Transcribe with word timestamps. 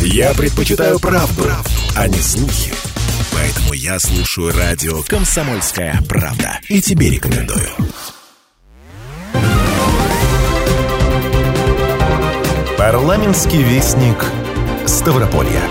Я 0.00 0.34
предпочитаю 0.34 0.98
правду, 0.98 1.44
а 1.96 2.08
не 2.08 2.18
слухи. 2.18 2.72
Поэтому 3.32 3.72
я 3.72 3.98
слушаю 3.98 4.52
радио 4.56 5.02
«Комсомольская 5.02 6.00
правда». 6.08 6.58
И 6.68 6.80
тебе 6.80 7.10
рекомендую. 7.10 7.68
Парламентский 12.76 13.62
вестник 13.62 14.24
Ставрополья. 14.86 15.62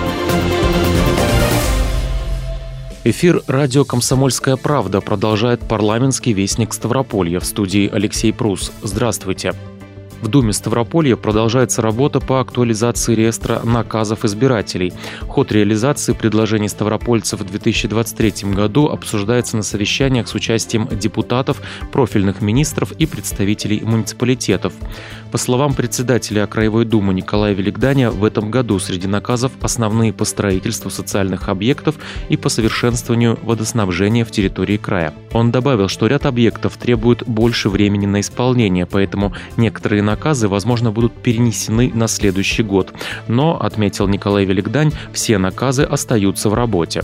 Эфир 3.04 3.42
радио 3.48 3.84
«Комсомольская 3.84 4.58
правда» 4.58 5.02
продолжает 5.02 5.68
парламентский 5.68 6.34
вестник 6.34 6.74
Ставрополья 6.74 7.40
в 7.40 7.46
студии 7.46 7.90
Алексей 7.92 8.32
Прус. 8.32 8.72
Здравствуйте. 8.84 9.54
В 10.22 10.28
Думе 10.28 10.54
Ставрополья 10.54 11.16
продолжается 11.16 11.82
работа 11.82 12.20
по 12.20 12.40
актуализации 12.40 13.16
реестра 13.16 13.62
наказов 13.64 14.24
избирателей. 14.24 14.94
Ход 15.28 15.52
реализации 15.52 16.14
предложений 16.14 16.70
ставропольцев 16.70 17.40
в 17.40 17.44
2023 17.44 18.52
году 18.54 18.88
обсуждается 18.88 19.58
на 19.58 19.64
совещаниях 19.64 20.28
с 20.28 20.36
участием 20.36 20.88
депутатов, 20.92 21.62
профильных 21.92 22.42
министров 22.42 22.92
и 22.92 23.08
представителей 23.08 23.82
муниципалитетов. 23.82 24.74
По 25.32 25.38
словам 25.40 25.74
председателя 25.74 26.46
Краевой 26.46 26.86
Думы 26.86 27.14
Николая 27.14 27.54
Великданя, 27.54 28.12
в 28.12 28.24
этом 28.24 28.52
году 28.52 28.78
среди 28.80 29.08
наказов 29.08 29.54
основные 29.62 30.14
по 30.14 30.26
строительству 30.26 30.92
социальных 30.92 31.50
объектов 31.50 31.96
и 32.30 32.38
по 32.38 32.50
совершенствованию 32.50 33.40
водоснабжения 33.42 34.26
в 34.26 34.32
территории 34.32 34.78
края. 34.78 35.14
Он 35.34 35.50
добавил, 35.50 35.88
что 35.88 36.08
ряд 36.08 36.26
объектов 36.26 36.78
требует 36.78 37.24
больше 37.26 37.70
времени 37.70 38.06
на 38.06 38.20
исполнение, 38.20 38.86
поэтому 38.86 39.34
некоторые 39.58 40.04
наказы, 40.12 40.48
возможно, 40.48 40.92
будут 40.92 41.14
перенесены 41.14 41.92
на 41.94 42.08
следующий 42.08 42.64
год. 42.64 42.94
Но, 43.28 43.58
отметил 43.62 44.08
Николай 44.08 44.46
Великдань, 44.46 44.92
все 45.14 45.38
наказы 45.38 45.84
остаются 45.84 46.50
в 46.50 46.54
работе. 46.54 47.04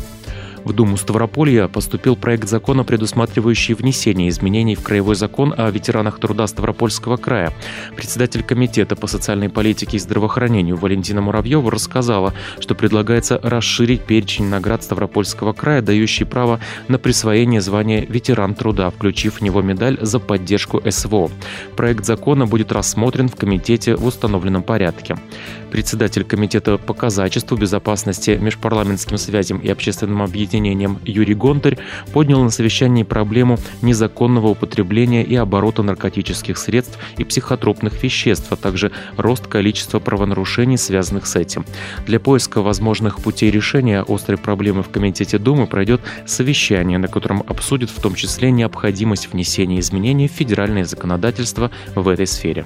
В 0.67 0.73
Думу 0.73 0.97
Ставрополья 0.97 1.69
поступил 1.69 2.17
проект 2.17 2.49
закона, 2.49 2.83
предусматривающий 2.83 3.73
внесение 3.73 4.27
изменений 4.27 4.75
в 4.75 4.83
Краевой 4.83 5.15
закон 5.15 5.53
о 5.57 5.71
ветеранах 5.71 6.19
труда 6.19 6.45
Ставропольского 6.45 7.15
края. 7.15 7.53
Председатель 7.95 8.43
Комитета 8.43 8.97
по 8.97 9.07
социальной 9.07 9.47
политике 9.47 9.95
и 9.95 9.99
здравоохранению 9.99 10.75
Валентина 10.75 11.21
Муравьева 11.21 11.71
рассказала, 11.71 12.33
что 12.59 12.75
предлагается 12.75 13.39
расширить 13.41 14.03
перечень 14.03 14.49
наград 14.49 14.83
Ставропольского 14.83 15.53
края, 15.53 15.81
дающий 15.81 16.25
право 16.25 16.59
на 16.89 16.99
присвоение 16.99 17.61
звания 17.61 18.05
ветеран 18.05 18.53
труда, 18.53 18.89
включив 18.89 19.35
в 19.35 19.41
него 19.41 19.61
медаль 19.61 19.97
за 20.01 20.19
поддержку 20.19 20.81
СВО. 20.85 21.31
Проект 21.77 22.03
закона 22.03 22.45
будет 22.45 22.73
рассмотрен 22.73 23.29
в 23.29 23.37
комитете 23.37 23.95
в 23.95 24.05
установленном 24.05 24.63
порядке. 24.63 25.15
Председатель 25.71 26.23
Комитета 26.23 26.77
по 26.77 26.93
казачеству, 26.93 27.57
безопасности, 27.57 28.37
межпарламентским 28.41 29.17
связям 29.17 29.59
и 29.59 29.69
общественным 29.69 30.21
объединениям 30.21 30.99
Юрий 31.03 31.33
Гонтарь 31.33 31.77
поднял 32.13 32.41
на 32.43 32.49
совещании 32.49 33.03
проблему 33.03 33.57
незаконного 33.81 34.47
употребления 34.47 35.23
и 35.23 35.35
оборота 35.35 35.83
наркотических 35.83 36.57
средств 36.57 36.97
и 37.17 37.23
психотропных 37.23 38.01
веществ, 38.01 38.51
а 38.51 38.55
также 38.55 38.91
рост 39.17 39.47
количества 39.47 39.99
правонарушений, 39.99 40.77
связанных 40.77 41.27
с 41.27 41.35
этим. 41.35 41.65
Для 42.05 42.19
поиска 42.19 42.61
возможных 42.61 43.19
путей 43.21 43.51
решения 43.51 44.03
острой 44.07 44.37
проблемы 44.37 44.83
в 44.83 44.89
Комитете 44.89 45.37
Думы 45.37 45.67
пройдет 45.67 46.01
совещание, 46.25 46.97
на 46.97 47.07
котором 47.07 47.43
обсудят 47.47 47.89
в 47.89 48.01
том 48.01 48.15
числе 48.15 48.51
необходимость 48.51 49.31
внесения 49.31 49.79
изменений 49.79 50.27
в 50.27 50.31
федеральное 50.31 50.85
законодательство 50.85 51.71
в 51.95 52.07
этой 52.07 52.27
сфере. 52.27 52.65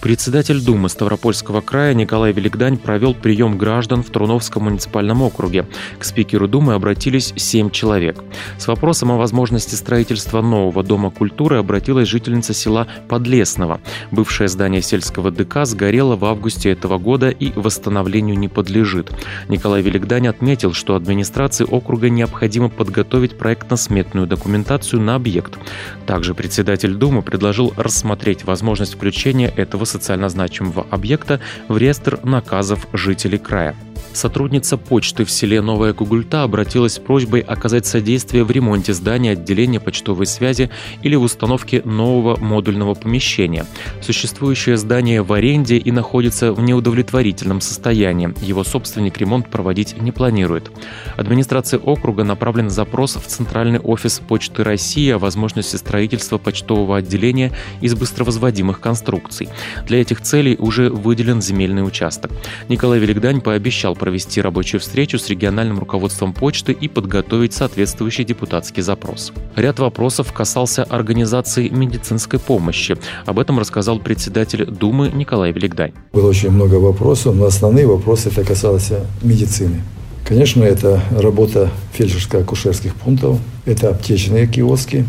Председатель 0.00 0.62
Думы 0.62 0.88
Ставропольского 0.88 1.60
края 1.60 1.92
Николай 1.92 2.32
Великдань 2.32 2.78
провел 2.78 3.12
прием 3.12 3.58
граждан 3.58 4.02
в 4.02 4.08
Труновском 4.08 4.64
муниципальном 4.64 5.20
округе. 5.20 5.66
К 5.98 6.04
спикеру 6.04 6.48
Думы 6.48 6.72
обратились 6.72 7.34
семь 7.36 7.70
человек. 7.70 8.24
С 8.56 8.66
вопросом 8.66 9.12
о 9.12 9.18
возможности 9.18 9.74
строительства 9.74 10.40
нового 10.40 10.82
Дома 10.82 11.10
культуры 11.10 11.58
обратилась 11.58 12.08
жительница 12.08 12.54
села 12.54 12.86
Подлесного. 13.08 13.80
Бывшее 14.10 14.48
здание 14.48 14.80
сельского 14.80 15.30
ДК 15.30 15.66
сгорело 15.66 16.16
в 16.16 16.24
августе 16.24 16.70
этого 16.70 16.96
года 16.96 17.28
и 17.28 17.52
восстановлению 17.54 18.38
не 18.38 18.48
подлежит. 18.48 19.10
Николай 19.48 19.82
Великдань 19.82 20.28
отметил, 20.28 20.72
что 20.72 20.94
администрации 20.94 21.64
округа 21.64 22.08
необходимо 22.08 22.70
подготовить 22.70 23.36
проектно-сметную 23.36 24.26
документацию 24.26 25.02
на 25.02 25.14
объект. 25.14 25.58
Также 26.06 26.34
председатель 26.34 26.94
Думы 26.94 27.20
предложил 27.20 27.74
рассмотреть 27.76 28.44
возможность 28.44 28.94
включения 28.94 29.52
этого 29.54 29.84
социально 29.90 30.28
значимого 30.28 30.86
объекта 30.90 31.40
в 31.68 31.76
реестр 31.76 32.20
наказов 32.22 32.86
жителей 32.92 33.38
края. 33.38 33.74
Сотрудница 34.12 34.76
почты 34.76 35.24
в 35.24 35.30
селе 35.30 35.60
Новая 35.60 35.92
Кугульта 35.92 36.42
обратилась 36.42 36.94
с 36.94 36.98
просьбой 36.98 37.40
оказать 37.40 37.86
содействие 37.86 38.44
в 38.44 38.50
ремонте 38.50 38.92
здания 38.92 39.32
отделения 39.32 39.80
почтовой 39.80 40.26
связи 40.26 40.70
или 41.02 41.14
в 41.14 41.22
установке 41.22 41.82
нового 41.84 42.36
модульного 42.36 42.94
помещения. 42.94 43.66
Существующее 44.00 44.76
здание 44.76 45.22
в 45.22 45.32
аренде 45.32 45.76
и 45.76 45.92
находится 45.92 46.52
в 46.52 46.60
неудовлетворительном 46.60 47.60
состоянии. 47.60 48.34
Его 48.42 48.64
собственник 48.64 49.18
ремонт 49.18 49.48
проводить 49.48 50.00
не 50.00 50.12
планирует. 50.12 50.70
Администрация 51.16 51.78
округа 51.78 52.24
направлен 52.24 52.70
запрос 52.70 53.16
в 53.16 53.26
Центральный 53.26 53.78
офис 53.78 54.20
Почты 54.26 54.64
России 54.64 55.10
о 55.10 55.18
возможности 55.18 55.76
строительства 55.76 56.38
почтового 56.38 56.96
отделения 56.96 57.52
из 57.80 57.94
быстровозводимых 57.94 58.80
конструкций. 58.80 59.48
Для 59.86 60.00
этих 60.00 60.20
целей 60.20 60.56
уже 60.58 60.90
выделен 60.90 61.40
земельный 61.40 61.86
участок. 61.86 62.32
Николай 62.68 62.98
Великдань 62.98 63.40
пообещал 63.40 63.89
провести 63.94 64.40
рабочую 64.40 64.80
встречу 64.80 65.18
с 65.18 65.28
региональным 65.28 65.78
руководством 65.78 66.32
почты 66.32 66.72
и 66.72 66.88
подготовить 66.88 67.52
соответствующий 67.52 68.24
депутатский 68.24 68.82
запрос. 68.82 69.32
Ряд 69.56 69.78
вопросов 69.78 70.32
касался 70.32 70.84
организации 70.84 71.68
медицинской 71.68 72.38
помощи. 72.38 72.96
Об 73.26 73.38
этом 73.38 73.58
рассказал 73.58 73.98
председатель 73.98 74.64
Думы 74.66 75.10
Николай 75.12 75.52
Великдань. 75.52 75.92
Было 76.12 76.28
очень 76.28 76.50
много 76.50 76.76
вопросов, 76.76 77.34
но 77.34 77.46
основные 77.46 77.86
вопросы 77.86 78.28
это 78.28 78.44
касалось 78.44 78.90
медицины. 79.22 79.82
Конечно, 80.26 80.62
это 80.62 81.02
работа 81.10 81.70
фельдшерско-акушерских 81.98 82.94
пунктов, 82.94 83.38
это 83.66 83.88
аптечные 83.90 84.46
киоски, 84.46 85.04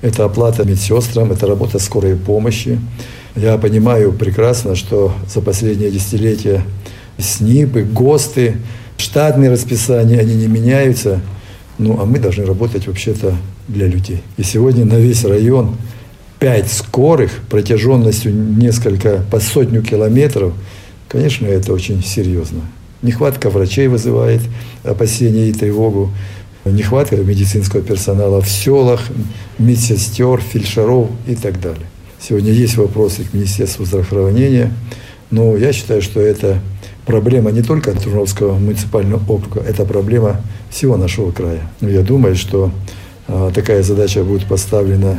это 0.00 0.24
оплата 0.24 0.64
медсестрам, 0.64 1.32
это 1.32 1.46
работа 1.46 1.78
скорой 1.78 2.16
помощи. 2.16 2.78
Я 3.36 3.58
понимаю 3.58 4.12
прекрасно, 4.12 4.76
что 4.76 5.12
за 5.28 5.40
последние 5.40 5.90
десятилетия 5.90 6.62
СНИПы, 7.20 7.82
ГОСТы, 7.82 8.56
штатные 8.96 9.50
расписания, 9.50 10.18
они 10.18 10.34
не 10.34 10.46
меняются. 10.46 11.20
Ну, 11.78 11.98
а 12.00 12.04
мы 12.04 12.18
должны 12.18 12.44
работать 12.44 12.86
вообще-то 12.86 13.34
для 13.68 13.86
людей. 13.86 14.22
И 14.36 14.42
сегодня 14.42 14.84
на 14.84 14.94
весь 14.94 15.24
район 15.24 15.76
пять 16.38 16.70
скорых 16.72 17.30
протяженностью 17.48 18.34
несколько, 18.34 19.24
по 19.30 19.40
сотню 19.40 19.82
километров, 19.82 20.54
конечно, 21.08 21.46
это 21.46 21.72
очень 21.72 22.02
серьезно. 22.02 22.62
Нехватка 23.02 23.50
врачей 23.50 23.88
вызывает 23.88 24.42
опасения 24.84 25.48
и 25.48 25.52
тревогу. 25.52 26.10
Нехватка 26.64 27.16
медицинского 27.16 27.82
персонала 27.82 28.42
в 28.42 28.48
селах, 28.48 29.00
медсестер, 29.58 30.40
фельдшеров 30.40 31.08
и 31.26 31.34
так 31.34 31.60
далее. 31.60 31.86
Сегодня 32.20 32.52
есть 32.52 32.76
вопросы 32.76 33.24
к 33.24 33.32
Министерству 33.32 33.86
здравоохранения, 33.86 34.70
но 35.30 35.56
я 35.56 35.72
считаю, 35.72 36.02
что 36.02 36.20
это 36.20 36.60
проблема 37.10 37.50
не 37.50 37.62
только 37.62 37.90
Турновского 37.92 38.56
муниципального 38.56 39.20
округа, 39.28 39.60
это 39.60 39.84
проблема 39.84 40.40
всего 40.70 40.96
нашего 40.96 41.32
края. 41.32 41.68
Я 41.80 42.02
думаю, 42.02 42.36
что 42.36 42.70
а, 43.26 43.50
такая 43.50 43.82
задача 43.82 44.22
будет 44.22 44.46
поставлена 44.46 45.18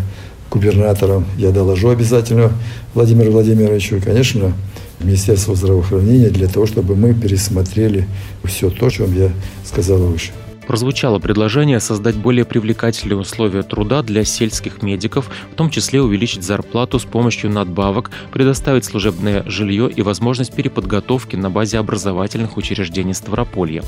губернатором. 0.50 1.26
Я 1.38 1.52
доложу 1.52 1.90
обязательно 1.90 2.52
Владимиру 2.94 3.32
Владимировичу. 3.32 3.98
И, 3.98 4.00
конечно, 4.00 4.54
Министерству 5.02 5.54
здравоохранения 5.54 6.30
для 6.30 6.48
того, 6.48 6.66
чтобы 6.66 6.96
мы 6.96 7.14
пересмотрели 7.14 8.08
все 8.46 8.70
то, 8.70 8.88
о 8.88 8.90
чем 8.90 9.14
я 9.14 9.32
сказал 9.66 9.98
выше 9.98 10.32
прозвучало 10.68 11.20
предложение 11.20 11.80
создать 11.80 12.16
более 12.16 12.46
привлекательные 12.46 13.18
условия 13.18 13.64
труда 13.64 14.02
для 14.02 14.24
сельских 14.24 14.82
медиков, 14.82 15.30
в 15.52 15.56
том 15.56 15.70
числе 15.70 16.02
увеличить 16.02 16.44
зарплату 16.44 17.00
с 17.00 17.04
помощью 17.04 17.50
надбавок, 17.50 18.12
предоставить 18.32 18.86
служебное 18.86 19.44
жилье 19.48 19.90
и 19.90 20.02
возможность 20.02 20.54
переподготовки 20.54 21.36
на 21.36 21.50
базе 21.50 21.80
образовательных 21.80 22.58
учреждений 22.58 23.14
Ставрополья. 23.14 23.84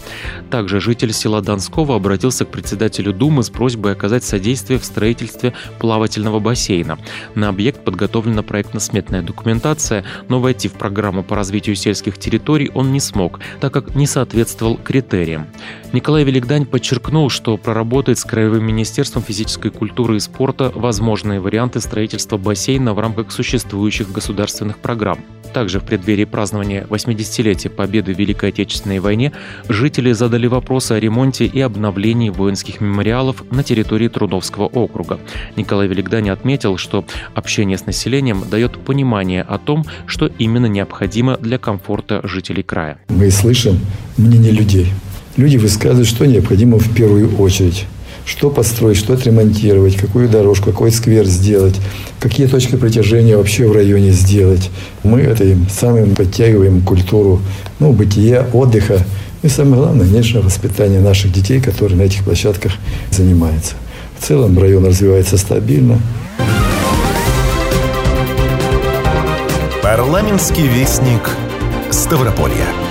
Также 0.50 0.80
житель 0.80 1.14
села 1.14 1.42
Донского 1.42 1.96
обратился 1.96 2.46
к 2.46 2.50
председателю 2.50 3.14
Думы 3.14 3.44
с 3.44 3.50
просьбой 3.50 3.94
оказать 3.94 4.24
содействие 4.24 4.80
в 4.80 4.86
строительстве 4.86 5.54
плавательного 5.80 6.40
бассейна. 6.40 6.98
На 7.36 7.50
объект 7.50 7.84
подготовлена 7.84 8.44
проектно-сметная 8.44 9.22
документация, 9.22 10.04
но 10.28 10.40
войти 10.40 10.68
в 10.68 10.74
программу 10.74 11.24
по 11.24 11.36
развитию 11.36 11.76
сельских 11.76 12.18
территорий 12.18 12.72
он 12.74 12.92
не 12.92 13.00
смог, 13.00 13.40
так 13.60 13.74
как 13.74 13.96
не 13.96 14.08
соответствовал 14.08 14.78
критериям. 14.78 15.48
Николай 15.94 16.24
Великдань 16.24 16.63
Казань 16.64 16.72
подчеркнул, 16.72 17.30
что 17.30 17.58
проработает 17.58 18.20
с 18.20 18.24
Краевым 18.24 18.66
министерством 18.66 19.22
физической 19.22 19.70
культуры 19.70 20.16
и 20.16 20.20
спорта 20.20 20.72
возможные 20.74 21.40
варианты 21.40 21.82
строительства 21.82 22.38
бассейна 22.38 22.94
в 22.94 23.00
рамках 23.00 23.32
существующих 23.32 24.12
государственных 24.12 24.78
программ. 24.78 25.20
Также 25.54 25.80
в 25.80 25.84
преддверии 25.84 26.26
празднования 26.26 26.86
80-летия 26.90 27.70
Победы 27.70 28.14
в 28.14 28.18
Великой 28.18 28.50
Отечественной 28.50 29.00
войне 29.00 29.34
жители 29.68 30.14
задали 30.14 30.48
вопросы 30.48 30.94
о 30.94 31.00
ремонте 31.00 31.46
и 31.46 31.60
обновлении 31.60 32.30
воинских 32.30 32.82
мемориалов 32.82 33.44
на 33.52 33.62
территории 33.62 34.08
Трудовского 34.08 34.66
округа. 34.66 35.20
Николай 35.56 35.88
Великдани 35.88 36.30
отметил, 36.30 36.78
что 36.78 37.06
общение 37.36 37.78
с 37.78 37.86
населением 37.86 38.44
дает 38.50 38.80
понимание 38.80 39.44
о 39.44 39.58
том, 39.58 39.86
что 40.08 40.28
именно 40.28 40.68
необходимо 40.68 41.38
для 41.38 41.58
комфорта 41.58 42.22
жителей 42.24 42.64
края. 42.64 42.98
Мы 43.10 43.30
слышим 43.30 43.80
мнение 44.18 44.52
людей. 44.52 44.88
Люди 45.36 45.58
высказывают, 45.58 46.08
что 46.08 46.26
необходимо 46.26 46.78
в 46.78 46.94
первую 46.94 47.38
очередь 47.38 47.86
что 48.26 48.50
построить, 48.50 48.98
что 48.98 49.14
отремонтировать, 49.14 49.96
какую 49.96 50.30
дорожку, 50.30 50.72
какой 50.72 50.92
сквер 50.92 51.26
сделать, 51.26 51.76
какие 52.20 52.48
точки 52.48 52.76
притяжения 52.76 53.36
вообще 53.36 53.68
в 53.68 53.74
районе 53.74 54.12
сделать. 54.12 54.70
Мы 55.04 55.22
этим 55.22 55.68
самым 55.70 56.16
подтягиваем 56.16 56.82
культуру 56.82 57.42
ну, 57.80 57.92
бытия, 57.92 58.48
отдыха 58.54 59.06
и 59.42 59.50
самое 59.50 59.82
главное, 59.82 60.08
конечно, 60.08 60.40
воспитание 60.40 61.02
наших 61.02 61.34
детей, 61.34 61.60
которые 61.60 61.98
на 61.98 62.04
этих 62.04 62.24
площадках 62.24 62.74
занимаются. 63.12 63.74
В 64.18 64.26
целом 64.26 64.58
район 64.58 64.86
развивается 64.86 65.38
стабильно. 65.38 66.00
Парламентский 69.82 70.66
вестник 70.66 71.30
Ставрополья. 71.92 72.83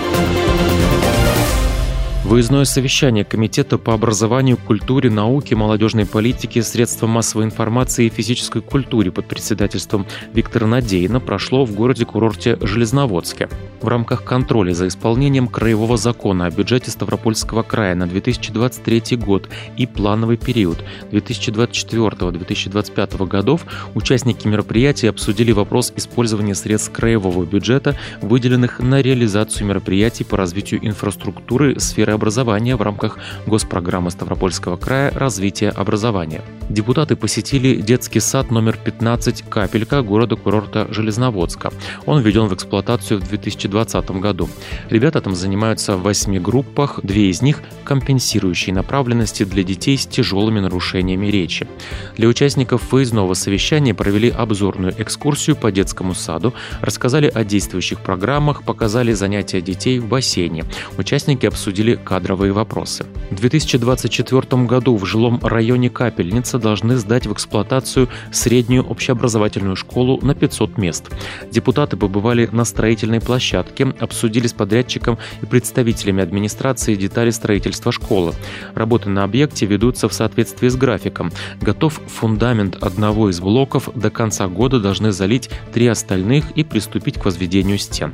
Выездное 2.33 2.65
совещание 2.65 3.27
Комитета 3.27 3.77
по 3.77 3.93
образованию, 3.93 4.57
культуре, 4.57 5.11
науке, 5.11 5.55
молодежной 5.55 6.07
политике, 6.07 6.63
средствам 6.63 7.11
массовой 7.11 7.45
информации 7.45 8.07
и 8.07 8.09
физической 8.09 8.63
культуре 8.63 9.11
под 9.11 9.29
председательством 9.29 10.07
Виктора 10.33 10.67
Надеина 10.67 11.21
прошло 11.21 11.67
в 11.67 11.75
городе-курорте 11.75 12.57
Железноводске. 12.63 13.51
В 13.83 13.89
рамках 13.89 14.25
контроля 14.25 14.73
за 14.73 14.89
исполнением 14.89 15.47
Краевого 15.47 15.99
закона 15.99 16.47
о 16.47 16.51
бюджете 16.51 16.91
Ставропольского 16.91 17.63
края 17.65 17.95
на 17.97 18.07
2023 18.07 19.19
год 19.19 19.51
и 19.77 19.87
плановый 19.87 20.39
период 20.39 20.79
2024-2025 21.11 23.27
годов 23.27 23.67
участники 23.95 24.49
мероприятия 24.49 25.11
обсудили 25.11 25.53
вопрос 25.53 25.93
использования 25.97 26.55
средств 26.55 26.93
краевого 26.93 27.45
бюджета, 27.45 27.95
выделенных 28.23 28.79
на 28.79 29.03
реализацию 29.03 29.67
мероприятий 29.67 30.25
по 30.25 30.39
развитию 30.39 30.81
инфраструктуры 30.87 31.79
сферы 31.79 32.22
образования 32.23 32.77
в 32.77 32.83
рамках 32.83 33.19
госпрограммы 33.47 34.13
Ставропольского 34.13 34.77
края 34.77 35.11
«Развитие 35.11 35.71
образования». 35.71 36.43
Депутаты 36.69 37.17
посетили 37.17 37.75
детский 37.75 38.21
сад 38.21 38.53
номер 38.53 38.79
15 38.83 39.43
«Капелька» 39.49 40.03
города-курорта 40.03 40.87
Железноводска. 40.91 41.73
Он 42.07 42.23
введен 42.23 42.47
в 42.47 42.55
эксплуатацию 42.55 43.21
в 43.21 43.29
2020 43.29 44.11
году. 44.13 44.49
Ребята 44.89 45.21
там 45.21 45.35
занимаются 45.35 45.97
в 45.97 46.03
восьми 46.03 46.39
группах, 46.39 47.01
две 47.03 47.29
из 47.29 47.43
них– 47.43 47.61
компенсирующие 47.85 48.75
направленности 48.75 49.45
для 49.45 49.65
детей 49.65 49.99
с 49.99 50.07
тяжелыми 50.07 50.61
нарушениями 50.61 51.27
речи. 51.27 51.67
Для 52.17 52.29
участников 52.29 52.93
выездного 52.93 53.35
совещания 53.35 53.95
провели 53.95 54.31
обзорную 54.31 54.95
экскурсию 54.97 55.57
по 55.57 55.73
детскому 55.73 56.15
саду, 56.15 56.55
рассказали 56.81 57.27
о 57.27 57.45
действующих 57.45 57.99
программах, 58.01 58.63
показали 58.63 59.13
занятия 59.13 59.61
детей 59.61 59.99
в 59.99 60.07
бассейне. 60.07 60.65
Участники 60.97 61.47
обсудили 61.47 61.97
кадровые 62.13 62.53
вопросы. 62.53 63.07
В 63.31 63.37
2024 63.37 64.65
году 64.65 64.99
в 64.99 65.07
жилом 65.07 65.41
районе 65.43 65.89
Капельница 65.89 66.59
должны 66.59 66.97
сдать 66.97 67.27
в 67.27 67.33
эксплуатацию 67.33 68.11
среднюю 68.31 68.85
общеобразовательную 68.85 69.77
школу 69.77 70.19
на 70.21 70.35
500 70.35 70.77
мест. 70.77 71.09
Депутаты 71.51 71.97
побывали 71.97 72.51
на 72.53 72.67
строительной 72.67 73.23
площадке, 73.23 73.95
обсудили 73.99 74.47
с 74.47 74.53
подрядчиком 74.53 75.17
и 75.41 75.47
представителями 75.47 76.23
администрации 76.23 76.97
детали 76.97 77.31
строительства 77.31 77.93
школы. 77.93 78.35
Работы 78.75 79.09
на 79.09 79.25
объекте 79.25 79.65
ведутся 79.65 80.07
в 80.07 80.13
соответствии 80.13 80.69
с 80.69 80.77
графиком. 80.77 81.33
Готов 81.63 81.99
фундамент 82.09 82.77
одного 82.83 83.31
из 83.31 83.41
блоков, 83.41 83.89
до 83.95 84.11
конца 84.11 84.49
года 84.49 84.81
должны 84.81 85.13
залить 85.13 85.49
три 85.73 85.87
остальных 85.87 86.51
и 86.57 86.63
приступить 86.63 87.19
к 87.19 87.25
возведению 87.25 87.79
стен. 87.79 88.13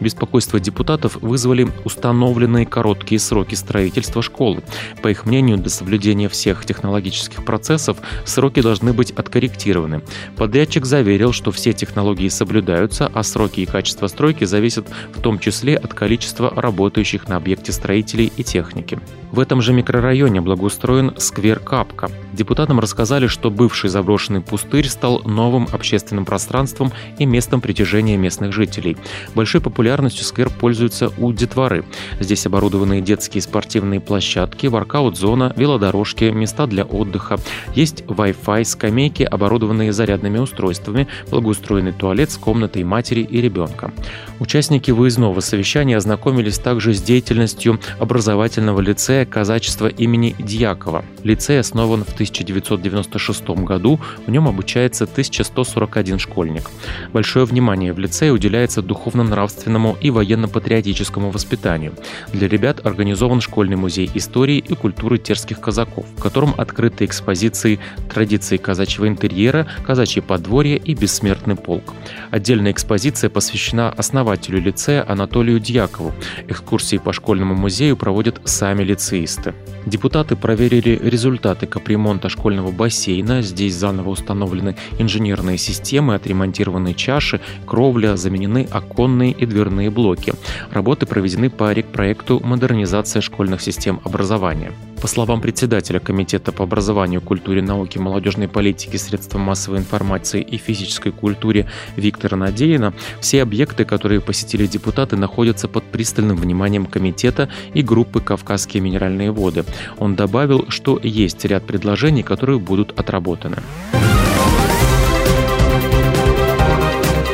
Беспокойство 0.00 0.60
депутатов 0.60 1.16
вызвали 1.22 1.66
установленные 1.86 2.66
короткие 2.66 3.18
сроки 3.28 3.54
строительства 3.54 4.22
школы. 4.22 4.62
По 5.02 5.08
их 5.08 5.26
мнению, 5.26 5.58
для 5.58 5.70
соблюдения 5.70 6.28
всех 6.28 6.64
технологических 6.64 7.44
процессов 7.44 7.98
сроки 8.24 8.62
должны 8.62 8.92
быть 8.92 9.10
откорректированы. 9.10 10.02
Подрядчик 10.36 10.84
заверил, 10.84 11.32
что 11.32 11.50
все 11.52 11.72
технологии 11.72 12.28
соблюдаются, 12.28 13.10
а 13.12 13.22
сроки 13.22 13.60
и 13.60 13.66
качество 13.66 14.06
стройки 14.06 14.44
зависят 14.44 14.86
в 15.14 15.20
том 15.20 15.38
числе 15.38 15.76
от 15.76 15.94
количества 15.94 16.52
работающих 16.54 17.28
на 17.28 17.36
объекте 17.36 17.72
строителей 17.72 18.32
и 18.36 18.42
техники. 18.42 18.98
В 19.30 19.40
этом 19.40 19.60
же 19.60 19.72
микрорайоне 19.72 20.40
благоустроен 20.40 21.14
сквер 21.18 21.60
Капка. 21.60 22.10
Депутатам 22.38 22.78
рассказали, 22.78 23.26
что 23.26 23.50
бывший 23.50 23.90
заброшенный 23.90 24.40
пустырь 24.40 24.86
стал 24.86 25.22
новым 25.24 25.66
общественным 25.72 26.24
пространством 26.24 26.92
и 27.18 27.26
местом 27.26 27.60
притяжения 27.60 28.16
местных 28.16 28.52
жителей. 28.52 28.96
Большой 29.34 29.60
популярностью 29.60 30.24
сквер 30.24 30.48
пользуется 30.48 31.10
у 31.18 31.32
детворы. 31.32 31.84
Здесь 32.20 32.46
оборудованы 32.46 33.00
детские 33.00 33.42
спортивные 33.42 33.98
площадки, 33.98 34.68
воркаут-зона, 34.68 35.52
велодорожки, 35.56 36.26
места 36.26 36.68
для 36.68 36.84
отдыха. 36.84 37.40
Есть 37.74 38.02
Wi-Fi, 38.02 38.62
скамейки, 38.62 39.24
оборудованные 39.24 39.92
зарядными 39.92 40.38
устройствами, 40.38 41.08
благоустроенный 41.32 41.90
туалет 41.90 42.30
с 42.30 42.36
комнатой 42.36 42.84
матери 42.84 43.22
и 43.22 43.40
ребенка. 43.40 43.90
Участники 44.38 44.92
выездного 44.92 45.40
совещания 45.40 45.96
ознакомились 45.96 46.58
также 46.58 46.94
с 46.94 47.02
деятельностью 47.02 47.80
образовательного 47.98 48.80
лицея 48.80 49.26
казачества 49.26 49.88
имени 49.88 50.36
Дьякова. 50.38 51.04
Лицей 51.24 51.58
основан 51.58 52.04
в 52.04 52.14
1996 52.30 53.48
году, 53.64 54.00
в 54.26 54.30
нем 54.30 54.48
обучается 54.48 55.04
1141 55.04 56.18
школьник. 56.18 56.70
Большое 57.12 57.44
внимание 57.44 57.92
в 57.92 57.98
лицее 57.98 58.32
уделяется 58.32 58.82
духовно-нравственному 58.82 59.96
и 60.00 60.10
военно-патриотическому 60.10 61.30
воспитанию. 61.30 61.94
Для 62.32 62.48
ребят 62.48 62.84
организован 62.84 63.40
школьный 63.40 63.76
музей 63.76 64.10
истории 64.14 64.58
и 64.58 64.74
культуры 64.74 65.18
терских 65.18 65.60
казаков, 65.60 66.06
в 66.16 66.20
котором 66.20 66.54
открыты 66.56 67.04
экспозиции 67.04 67.78
традиции 68.12 68.56
казачьего 68.56 69.06
интерьера, 69.06 69.66
казачье 69.86 70.22
подворье 70.22 70.76
и 70.76 70.94
бессмертный 70.94 71.56
полк. 71.56 71.94
Отдельная 72.30 72.72
экспозиция 72.72 73.30
посвящена 73.30 73.90
основателю 73.90 74.60
лицея 74.60 75.04
Анатолию 75.08 75.60
Дьякову. 75.60 76.12
Экскурсии 76.48 76.98
по 76.98 77.12
школьному 77.12 77.54
музею 77.54 77.96
проводят 77.96 78.40
сами 78.44 78.82
лицеисты. 78.82 79.54
Депутаты 79.86 80.36
проверили 80.36 80.98
результаты 81.02 81.66
капремонта 81.66 82.17
школьного 82.28 82.72
бассейна. 82.72 83.42
Здесь 83.42 83.74
заново 83.74 84.10
установлены 84.10 84.74
инженерные 84.98 85.58
системы, 85.58 86.16
отремонтированы 86.16 86.94
чаши, 86.94 87.40
кровля, 87.64 88.16
заменены 88.16 88.66
оконные 88.68 89.30
и 89.30 89.46
дверные 89.46 89.90
блоки. 89.90 90.32
Работы 90.72 91.06
проведены 91.06 91.50
по 91.50 91.68
проекту 91.92 92.40
«Модернизация 92.42 93.22
школьных 93.22 93.60
систем 93.60 94.00
образования». 94.04 94.72
По 95.00 95.06
словам 95.06 95.40
председателя 95.40 96.00
Комитета 96.00 96.52
по 96.52 96.64
образованию, 96.64 97.20
культуре, 97.20 97.62
науке, 97.62 98.00
молодежной 98.00 98.48
политике, 98.48 98.98
средствам 98.98 99.42
массовой 99.42 99.78
информации 99.78 100.42
и 100.42 100.56
физической 100.56 101.12
культуре 101.12 101.66
Виктора 101.96 102.36
Надеина, 102.36 102.92
все 103.20 103.42
объекты, 103.42 103.84
которые 103.84 104.20
посетили 104.20 104.66
депутаты, 104.66 105.16
находятся 105.16 105.68
под 105.68 105.84
пристальным 105.84 106.36
вниманием 106.36 106.86
комитета 106.86 107.48
и 107.74 107.82
группы 107.82 108.20
«Кавказские 108.20 108.82
минеральные 108.82 109.30
воды». 109.30 109.64
Он 109.98 110.16
добавил, 110.16 110.66
что 110.68 110.98
есть 111.02 111.44
ряд 111.44 111.64
предложений, 111.64 112.24
которые 112.24 112.58
будут 112.58 112.98
отработаны. 112.98 113.58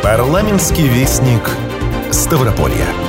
Парламентский 0.03 0.87
вестник 0.87 1.51
Ставрополья. 2.11 3.04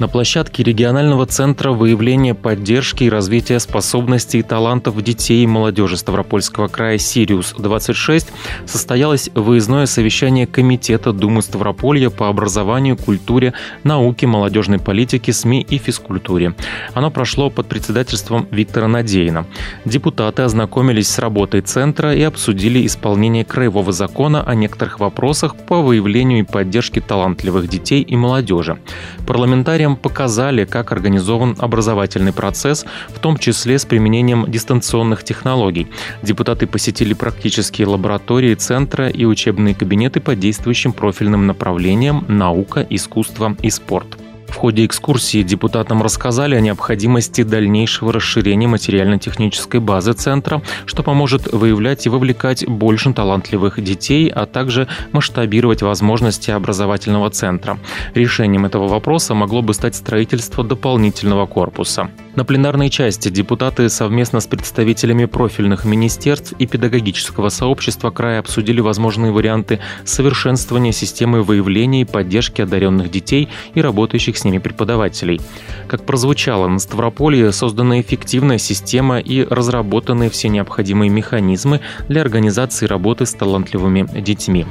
На 0.00 0.08
площадке 0.08 0.62
регионального 0.62 1.26
центра 1.26 1.72
выявления 1.72 2.34
поддержки 2.34 3.04
и 3.04 3.10
развития 3.10 3.60
способностей 3.60 4.38
и 4.38 4.42
талантов 4.42 5.00
детей 5.02 5.44
и 5.44 5.46
молодежи 5.46 5.98
Ставропольского 5.98 6.68
края 6.68 6.96
«Сириус-26» 6.96 8.28
состоялось 8.64 9.28
выездное 9.34 9.84
совещание 9.84 10.46
Комитета 10.46 11.12
Думы 11.12 11.42
Ставрополья 11.42 12.08
по 12.08 12.30
образованию, 12.30 12.96
культуре, 12.96 13.52
науке, 13.84 14.26
молодежной 14.26 14.78
политике, 14.78 15.34
СМИ 15.34 15.66
и 15.68 15.76
физкультуре. 15.76 16.54
Оно 16.94 17.10
прошло 17.10 17.50
под 17.50 17.68
председательством 17.68 18.48
Виктора 18.50 18.88
Надеина. 18.88 19.44
Депутаты 19.84 20.40
ознакомились 20.40 21.08
с 21.08 21.18
работой 21.18 21.60
центра 21.60 22.14
и 22.14 22.22
обсудили 22.22 22.86
исполнение 22.86 23.44
краевого 23.44 23.92
закона 23.92 24.42
о 24.42 24.54
некоторых 24.54 24.98
вопросах 24.98 25.56
по 25.56 25.82
выявлению 25.82 26.38
и 26.38 26.50
поддержке 26.50 27.02
талантливых 27.02 27.68
детей 27.68 28.00
и 28.00 28.16
молодежи. 28.16 28.78
Парламентариям 29.26 29.89
чем 29.90 29.96
показали, 29.96 30.64
как 30.64 30.92
организован 30.92 31.56
образовательный 31.58 32.32
процесс, 32.32 32.84
в 33.08 33.18
том 33.18 33.36
числе 33.36 33.78
с 33.78 33.84
применением 33.84 34.44
дистанционных 34.48 35.24
технологий. 35.24 35.88
Депутаты 36.22 36.66
посетили 36.66 37.14
практические 37.14 37.88
лаборатории 37.88 38.54
центра 38.54 39.08
и 39.08 39.24
учебные 39.24 39.74
кабинеты 39.74 40.20
по 40.20 40.34
действующим 40.34 40.92
профильным 40.92 41.46
направлениям 41.46 42.24
наука, 42.28 42.86
искусство 42.90 43.56
и 43.62 43.70
спорт. 43.70 44.19
В 44.50 44.56
ходе 44.56 44.84
экскурсии 44.84 45.42
депутатам 45.42 46.02
рассказали 46.02 46.56
о 46.56 46.60
необходимости 46.60 47.42
дальнейшего 47.44 48.12
расширения 48.12 48.66
материально-технической 48.66 49.80
базы 49.80 50.12
центра, 50.12 50.60
что 50.86 51.02
поможет 51.02 51.50
выявлять 51.52 52.04
и 52.04 52.08
вовлекать 52.10 52.66
больше 52.66 53.12
талантливых 53.12 53.82
детей, 53.82 54.28
а 54.28 54.46
также 54.46 54.88
масштабировать 55.12 55.82
возможности 55.82 56.50
образовательного 56.50 57.30
центра. 57.30 57.78
Решением 58.14 58.66
этого 58.66 58.88
вопроса 58.88 59.34
могло 59.34 59.62
бы 59.62 59.72
стать 59.72 59.94
строительство 59.94 60.64
дополнительного 60.64 61.46
корпуса. 61.46 62.10
На 62.36 62.44
пленарной 62.44 62.90
части 62.90 63.28
депутаты 63.28 63.88
совместно 63.88 64.40
с 64.40 64.46
представителями 64.46 65.24
профильных 65.24 65.84
министерств 65.84 66.54
и 66.58 66.66
педагогического 66.66 67.48
сообщества 67.48 68.10
края 68.10 68.40
обсудили 68.40 68.80
возможные 68.80 69.32
варианты 69.32 69.80
совершенствования 70.04 70.92
системы 70.92 71.42
выявления 71.42 72.02
и 72.02 72.04
поддержки 72.04 72.62
одаренных 72.62 73.10
детей 73.10 73.48
и 73.74 73.80
работающих 73.80 74.38
с 74.40 74.44
ними 74.44 74.58
преподавателей. 74.58 75.40
Как 75.88 76.04
прозвучало, 76.04 76.68
на 76.68 76.78
Ставрополье 76.78 77.52
создана 77.52 78.00
эффективная 78.00 78.58
система 78.58 79.18
и 79.18 79.44
разработаны 79.44 80.30
все 80.30 80.48
необходимые 80.48 81.10
механизмы 81.10 81.80
для 82.08 82.22
организации 82.22 82.86
работы 82.86 83.26
с 83.26 83.32
талантливыми 83.34 84.06
детьми 84.20 84.66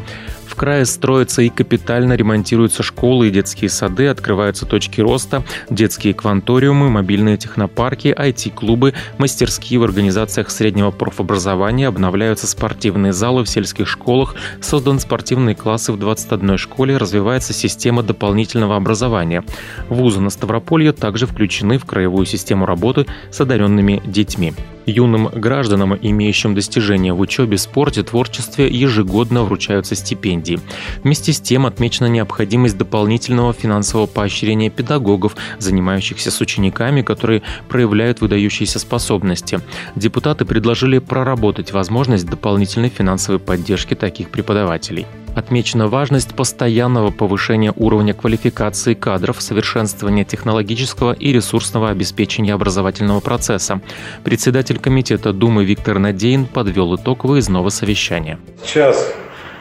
крае 0.59 0.85
строятся 0.85 1.41
и 1.41 1.47
капитально 1.49 2.13
ремонтируются 2.13 2.83
школы 2.83 3.29
и 3.29 3.31
детские 3.31 3.69
сады, 3.69 4.07
открываются 4.07 4.65
точки 4.65 4.99
роста, 4.99 5.41
детские 5.69 6.13
кванториумы, 6.13 6.89
мобильные 6.89 7.37
технопарки, 7.37 8.09
IT-клубы, 8.09 8.93
мастерские 9.17 9.79
в 9.79 9.83
организациях 9.85 10.51
среднего 10.51 10.91
профобразования, 10.91 11.87
обновляются 11.87 12.45
спортивные 12.45 13.13
залы 13.13 13.45
в 13.45 13.49
сельских 13.49 13.87
школах, 13.87 14.35
созданы 14.59 14.99
спортивные 14.99 15.55
классы 15.55 15.93
в 15.93 15.97
21 15.97 16.57
школе, 16.57 16.97
развивается 16.97 17.53
система 17.53 18.03
дополнительного 18.03 18.75
образования. 18.75 19.45
Вузы 19.89 20.19
на 20.19 20.29
Ставрополье 20.29 20.93
также 20.93 21.25
включены 21.25 21.77
в 21.77 21.85
краевую 21.85 22.25
систему 22.25 22.65
работы 22.65 23.05
с 23.31 23.41
одаренными 23.41 24.01
детьми. 24.05 24.53
Юным 24.85 25.27
гражданам, 25.27 25.95
имеющим 25.95 26.55
достижения 26.55 27.13
в 27.13 27.19
учебе, 27.19 27.57
спорте, 27.57 28.01
творчестве, 28.01 28.67
ежегодно 28.67 29.43
вручаются 29.43 29.95
стипендии. 29.95 30.59
Вместе 31.03 31.31
с 31.31 31.39
тем 31.39 31.65
отмечена 31.65 32.07
необходимость 32.07 32.77
дополнительного 32.77 33.53
финансового 33.53 34.07
поощрения 34.07 34.69
педагогов, 34.69 35.35
занимающихся 35.59 36.31
с 36.31 36.41
учениками, 36.41 37.01
которые 37.03 37.43
проявляют 37.67 38.21
выдающиеся 38.21 38.79
способности. 38.79 39.59
Депутаты 39.95 40.45
предложили 40.45 40.97
проработать 40.97 41.71
возможность 41.71 42.25
дополнительной 42.25 42.89
финансовой 42.89 43.39
поддержки 43.39 43.93
таких 43.93 44.29
преподавателей. 44.29 45.05
Отмечена 45.35 45.87
важность 45.87 46.35
постоянного 46.35 47.11
повышения 47.11 47.73
уровня 47.75 48.13
квалификации 48.13 48.93
кадров, 48.93 49.41
совершенствования 49.41 50.25
технологического 50.25 51.13
и 51.13 51.31
ресурсного 51.31 51.89
обеспечения 51.89 52.53
образовательного 52.53 53.19
процесса. 53.19 53.81
Председатель 54.23 54.79
комитета 54.79 55.31
Думы 55.31 55.63
Виктор 55.63 55.99
Надеин 55.99 56.45
подвел 56.45 56.95
итог 56.95 57.23
выездного 57.23 57.69
совещания. 57.69 58.37
Сейчас, 58.63 59.13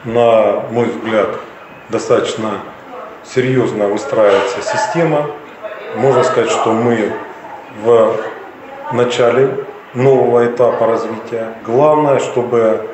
на 0.05 0.61
мой 0.71 0.89
взгляд, 0.89 1.39
достаточно 1.89 2.61
серьезно 3.25 3.87
выстраивается 3.87 4.61
система. 4.61 5.27
Можно 5.95 6.23
сказать, 6.23 6.49
что 6.51 6.73
мы 6.73 7.13
в 7.83 8.15
начале 8.91 9.65
нового 9.93 10.45
этапа 10.45 10.87
развития. 10.87 11.53
Главное, 11.65 12.19
чтобы 12.19 12.88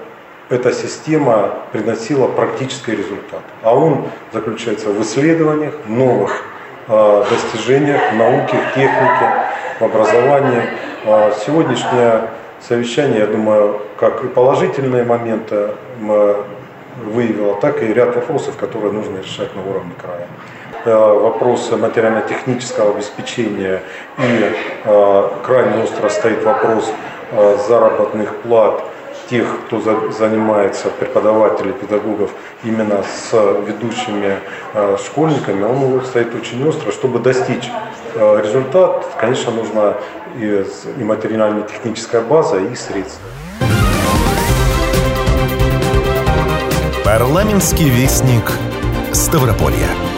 эта 0.49 0.71
система 0.71 1.55
приносила 1.71 2.27
практический 2.27 2.91
результат. 2.91 3.41
А 3.63 3.75
он 3.75 4.05
заключается 4.31 4.89
в 4.89 5.01
исследованиях, 5.01 5.73
новых 5.87 6.43
э, 6.87 7.23
достижениях 7.29 8.01
науке, 8.13 8.57
технике, 8.75 9.31
в 9.79 9.83
образовании. 9.83 10.63
Э, 11.05 11.31
сегодняшнее 11.45 12.29
совещание, 12.61 13.19
я 13.19 13.27
думаю, 13.27 13.81
как 13.97 14.23
и 14.23 14.27
положительные 14.27 15.03
моменты 15.03 15.71
выявило, 17.03 17.55
так 17.55 17.83
и 17.83 17.87
ряд 17.93 18.15
вопросов, 18.15 18.55
которые 18.57 18.93
нужно 18.93 19.17
решать 19.17 19.53
на 19.55 19.61
уровне 19.61 19.91
края 20.01 20.27
вопросы 20.85 21.77
материально-технического 21.77 22.91
обеспечения 22.91 23.81
и 24.19 24.51
э, 24.83 25.29
крайне 25.43 25.83
остро 25.83 26.09
стоит 26.09 26.43
вопрос 26.43 26.91
э, 27.31 27.57
заработных 27.67 28.35
плат 28.37 28.83
тех, 29.29 29.45
кто 29.65 29.81
за, 29.81 30.11
занимается, 30.11 30.89
преподавателей, 30.89 31.73
педагогов, 31.73 32.31
именно 32.63 33.03
с 33.03 33.33
ведущими 33.67 34.39
э, 34.73 34.97
школьниками, 35.05 35.63
он 35.63 36.03
стоит 36.05 36.33
очень 36.35 36.67
остро. 36.67 36.91
Чтобы 36.91 37.19
достичь 37.19 37.69
э, 38.15 38.41
результат, 38.43 39.05
конечно, 39.19 39.51
нужна 39.51 39.95
и, 40.39 40.65
и 40.99 41.03
материально-техническая 41.03 42.21
база, 42.21 42.57
и 42.57 42.75
средства. 42.75 43.29
Парламентский 47.03 47.89
вестник 47.89 48.51
Ставрополья. 49.13 50.14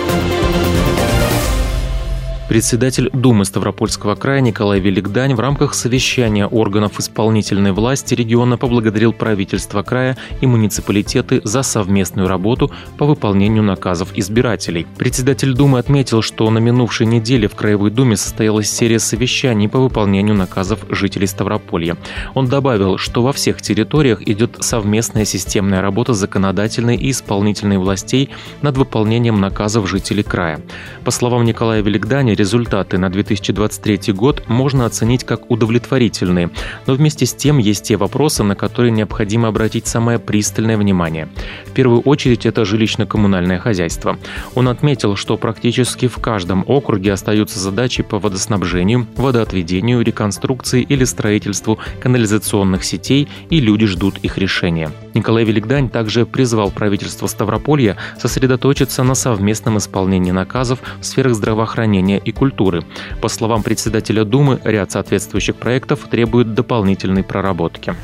Председатель 2.47 3.09
Думы 3.11 3.43
Ставропольского 3.43 4.15
края 4.15 4.39
Николай 4.39 4.79
Великдань 4.79 5.35
в 5.35 5.39
рамках 5.41 5.73
совещания 5.73 6.47
органов 6.47 6.97
исполнительной 6.97 7.73
власти 7.73 8.13
региона 8.13 8.57
поблагодарил 8.57 9.11
правительство 9.11 9.83
края 9.83 10.15
и 10.39 10.47
муниципалитеты 10.47 11.41
за 11.43 11.61
совместную 11.61 12.29
работу 12.29 12.71
по 12.97 13.05
выполнению 13.05 13.63
наказов 13.63 14.11
избирателей. 14.15 14.87
Председатель 14.97 15.53
Думы 15.53 15.79
отметил, 15.79 16.21
что 16.21 16.49
на 16.49 16.59
минувшей 16.59 17.05
неделе 17.05 17.49
в 17.49 17.55
Краевой 17.55 17.91
Думе 17.91 18.15
состоялась 18.15 18.71
серия 18.71 18.99
совещаний 18.99 19.67
по 19.67 19.79
выполнению 19.79 20.35
наказов 20.35 20.85
жителей 20.89 21.27
Ставрополья. 21.27 21.97
Он 22.33 22.47
добавил, 22.47 22.97
что 22.97 23.23
во 23.23 23.33
всех 23.33 23.61
территориях 23.61 24.25
идет 24.25 24.55
совместная 24.61 25.25
системная 25.25 25.81
работа 25.81 26.13
законодательной 26.13 26.95
и 26.95 27.11
исполнительной 27.11 27.77
властей 27.77 28.29
над 28.61 28.77
выполнением 28.77 29.41
наказов 29.41 29.89
жителей 29.89 30.23
края. 30.23 30.61
По 31.03 31.11
словам 31.11 31.43
Николая 31.43 31.81
Великданя, 31.81 32.36
результаты 32.37 32.97
на 32.97 33.09
2023 33.09 34.13
год 34.13 34.43
можно 34.47 34.85
оценить 34.85 35.23
как 35.23 35.51
удовлетворительные, 35.51 36.49
но 36.85 36.93
вместе 36.93 37.25
с 37.25 37.33
тем 37.33 37.57
есть 37.57 37.83
те 37.83 37.97
вопросы, 37.97 38.43
на 38.43 38.55
которые 38.55 38.91
необходимо 38.91 39.47
обратить 39.47 39.87
самое 39.87 40.19
пристальное 40.19 40.77
внимание. 40.77 41.27
В 41.65 41.71
первую 41.71 42.01
очередь 42.01 42.45
это 42.45 42.61
жилищно-коммунальное 42.61 43.59
хозяйство. 43.59 44.17
Он 44.55 44.69
отметил, 44.69 45.15
что 45.15 45.37
практически 45.37 46.07
в 46.07 46.17
каждом 46.17 46.63
округе 46.67 47.13
остаются 47.13 47.59
задачи 47.59 48.03
по 48.03 48.19
водоснабжению, 48.19 49.07
водоотведению, 49.15 50.01
реконструкции 50.01 50.81
или 50.81 51.03
строительству 51.03 51.79
канализационных 51.99 52.83
сетей, 52.83 53.27
и 53.49 53.59
люди 53.59 53.85
ждут 53.85 54.17
их 54.19 54.37
решения. 54.37 54.91
Николай 55.13 55.43
Великдань 55.43 55.89
также 55.89 56.25
призвал 56.25 56.69
правительство 56.71 57.27
Ставрополья 57.27 57.97
сосредоточиться 58.19 59.03
на 59.03 59.15
совместном 59.15 59.77
исполнении 59.77 60.31
наказов 60.31 60.79
в 60.99 61.05
сферах 61.05 61.33
здравоохранения 61.33 62.21
и 62.27 62.31
культуры. 62.31 62.83
По 63.21 63.27
словам 63.27 63.63
председателя 63.63 64.23
Думы, 64.23 64.59
ряд 64.63 64.91
соответствующих 64.91 65.55
проектов 65.55 66.07
требует 66.09 66.53
дополнительной 66.53 67.23
проработки. 67.23 67.95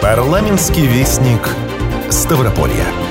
Парламентский 0.00 0.86
вестник 0.86 1.48
Ставрополья. 2.10 3.07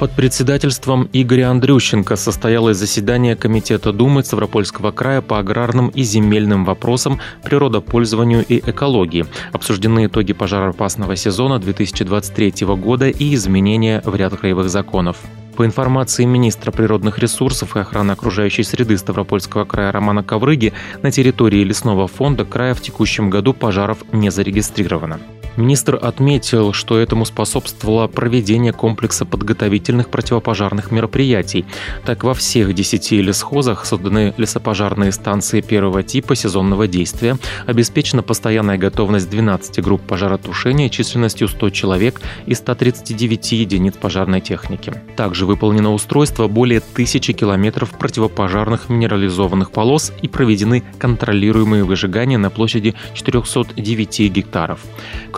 Под 0.00 0.12
председательством 0.12 1.10
Игоря 1.12 1.50
Андрющенко 1.50 2.16
состоялось 2.16 2.78
заседание 2.78 3.36
Комитета 3.36 3.92
Думы 3.92 4.24
Ставропольского 4.24 4.92
края 4.92 5.20
по 5.20 5.38
аграрным 5.38 5.88
и 5.88 6.04
земельным 6.04 6.64
вопросам, 6.64 7.20
природопользованию 7.44 8.42
и 8.42 8.60
экологии. 8.60 9.26
Обсуждены 9.52 10.06
итоги 10.06 10.32
пожароопасного 10.32 11.16
сезона 11.16 11.58
2023 11.58 12.66
года 12.76 13.10
и 13.10 13.34
изменения 13.34 14.00
в 14.06 14.16
ряд 14.16 14.34
краевых 14.38 14.70
законов. 14.70 15.18
По 15.54 15.66
информации 15.66 16.24
министра 16.24 16.70
природных 16.70 17.18
ресурсов 17.18 17.76
и 17.76 17.80
охраны 17.80 18.12
окружающей 18.12 18.62
среды 18.62 18.96
Ставропольского 18.96 19.66
края 19.66 19.92
Романа 19.92 20.22
Коврыги, 20.22 20.72
на 21.02 21.10
территории 21.10 21.62
лесного 21.62 22.08
фонда 22.08 22.46
края 22.46 22.72
в 22.72 22.80
текущем 22.80 23.28
году 23.28 23.52
пожаров 23.52 23.98
не 24.12 24.30
зарегистрировано. 24.30 25.20
Министр 25.56 25.98
отметил, 26.00 26.72
что 26.72 26.98
этому 26.98 27.24
способствовало 27.24 28.06
проведение 28.06 28.72
комплекса 28.72 29.24
подготовительных 29.24 30.08
противопожарных 30.08 30.90
мероприятий. 30.90 31.64
Так, 32.04 32.24
во 32.24 32.34
всех 32.34 32.74
10 32.74 33.12
лесхозах 33.12 33.84
созданы 33.84 34.32
лесопожарные 34.36 35.12
станции 35.12 35.60
первого 35.60 36.02
типа 36.02 36.36
сезонного 36.36 36.86
действия, 36.86 37.36
обеспечена 37.66 38.22
постоянная 38.22 38.78
готовность 38.78 39.28
12 39.30 39.82
групп 39.82 40.02
пожаротушения 40.02 40.88
численностью 40.88 41.48
100 41.48 41.70
человек 41.70 42.20
и 42.46 42.54
139 42.54 43.52
единиц 43.52 43.94
пожарной 43.94 44.40
техники. 44.40 44.92
Также 45.16 45.46
выполнено 45.46 45.92
устройство 45.92 46.48
более 46.48 46.80
тысячи 46.80 47.32
километров 47.32 47.90
противопожарных 47.90 48.88
минерализованных 48.88 49.70
полос 49.70 50.12
и 50.22 50.28
проведены 50.28 50.82
контролируемые 50.98 51.84
выжигания 51.84 52.38
на 52.38 52.50
площади 52.50 52.94
409 53.14 54.32
гектаров. 54.32 54.80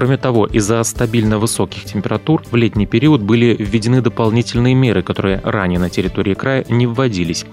Кроме 0.02 0.16
того, 0.16 0.46
из-за 0.46 0.82
стабильно 0.82 1.38
высоких 1.38 1.84
температур 1.84 2.42
в 2.50 2.56
летний 2.56 2.86
период 2.86 3.22
были 3.22 3.54
введены 3.56 4.00
дополнительные 4.00 4.74
меры, 4.74 5.04
которые 5.04 5.40
ранее 5.44 5.78
на 5.78 5.90
территории 5.90 6.34
края 6.34 6.64
не 6.68 6.88
вводились. 6.88 7.46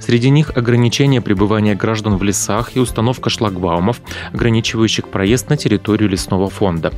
Среди 0.00 0.28
них 0.28 0.54
ограничение 0.54 1.22
пребывания 1.22 1.74
граждан 1.74 2.18
в 2.18 2.22
лесах 2.22 2.76
и 2.76 2.78
установка 2.78 3.30
шлагбаумов, 3.30 4.02
ограничивающих 4.34 5.08
проезд 5.08 5.48
на 5.48 5.56
территорию 5.56 6.10
лесного 6.10 6.50
фонда 6.50 6.92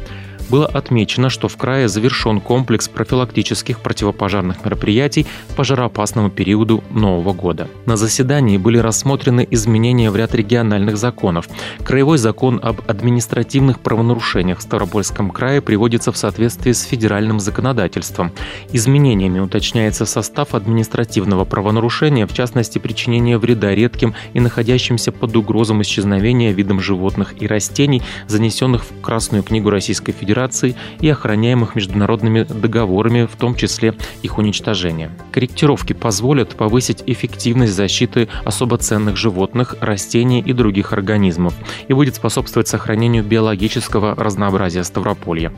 было 0.49 0.67
отмечено, 0.67 1.31
что 1.31 1.49
в 1.49 1.57
крае 1.57 1.89
завершен 1.89 2.41
комплекс 2.41 2.89
профилактических 2.89 3.81
противопожарных 3.81 4.65
мероприятий 4.65 5.27
пожароопасному 5.57 6.31
периоду 6.31 6.85
Нового 6.91 7.33
года. 7.33 7.69
На 7.87 7.97
заседании 7.97 8.57
были 8.57 8.79
рассмотрены 8.79 9.47
изменения 9.51 10.11
в 10.11 10.17
ряд 10.17 10.35
региональных 10.35 10.97
законов. 10.97 11.49
Краевой 11.85 12.19
закон 12.19 12.61
об 12.63 12.81
административных 12.87 13.81
правонарушениях 13.81 14.59
в 14.59 14.63
Ставропольском 14.63 15.31
крае 15.31 15.61
приводится 15.61 16.13
в 16.13 16.17
соответствии 16.17 16.73
с 16.73 16.83
федеральным 16.83 17.41
законодательством. 17.41 18.33
Изменениями 18.73 19.41
уточняется 19.41 20.07
состав 20.07 20.55
административного 20.55 21.45
правонарушения, 21.45 22.27
в 22.27 22.33
частности 22.33 22.79
причинение 22.79 23.39
вреда 23.39 23.75
редким 23.75 24.15
и 24.33 24.41
находящимся 24.41 25.13
под 25.13 25.37
угрозом 25.37 25.83
исчезновения 25.83 26.53
видам 26.53 26.81
животных 26.81 27.35
и 27.41 27.47
растений, 27.47 28.03
занесенных 28.29 28.85
в 28.85 29.01
Красную 29.01 29.43
книгу 29.43 29.71
Российской 29.71 30.13
Федерации 30.13 30.36
Федерации 30.37 30.77
и 31.01 31.09
охраняемых 31.09 31.75
международными 31.75 32.43
договорами, 32.43 33.25
в 33.25 33.37
том 33.37 33.55
числе 33.55 33.95
их 34.23 34.37
уничтожения. 34.37 35.11
Корректировки 35.33 35.95
позволят 35.95 36.57
повысить 36.57 37.03
эффективность 37.07 37.73
защиты 37.73 38.29
особо 38.45 38.77
ценных 38.77 39.17
животных, 39.17 39.77
растений 39.81 40.43
и 40.43 40.53
других 40.53 40.93
организмов 40.93 41.55
и 41.89 41.95
будет 41.95 42.17
способствовать 42.17 42.69
сохранению 42.69 43.25
биологического 43.25 44.15
разнообразия 44.15 44.85
Ставрополья. 44.85 45.53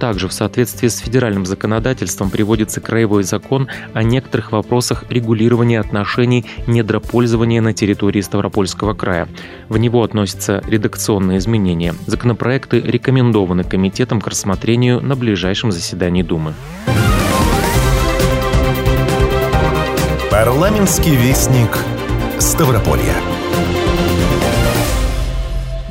Также 0.00 0.28
в 0.28 0.32
соответствии 0.32 0.88
с 0.88 0.98
федеральным 0.98 1.44
законодательством 1.44 2.30
приводится 2.30 2.80
краевой 2.80 3.22
закон 3.22 3.68
о 3.92 4.02
некоторых 4.02 4.50
вопросах 4.50 5.04
регулирования 5.10 5.78
отношений 5.78 6.46
недропользования 6.66 7.60
на 7.60 7.74
территории 7.74 8.22
Ставропольского 8.22 8.94
края. 8.94 9.28
В 9.68 9.76
него 9.76 10.02
относятся 10.02 10.64
редакционные 10.66 11.36
изменения. 11.36 11.94
Законопроекты 12.06 12.80
рекомендованы 12.80 13.62
комитетом 13.62 14.22
к 14.22 14.26
рассмотрению 14.26 15.02
на 15.02 15.16
ближайшем 15.16 15.70
заседании 15.70 16.22
Думы. 16.22 16.54
Парламентский 20.30 21.14
вестник 21.14 21.76
Ставрополья. 22.38 23.14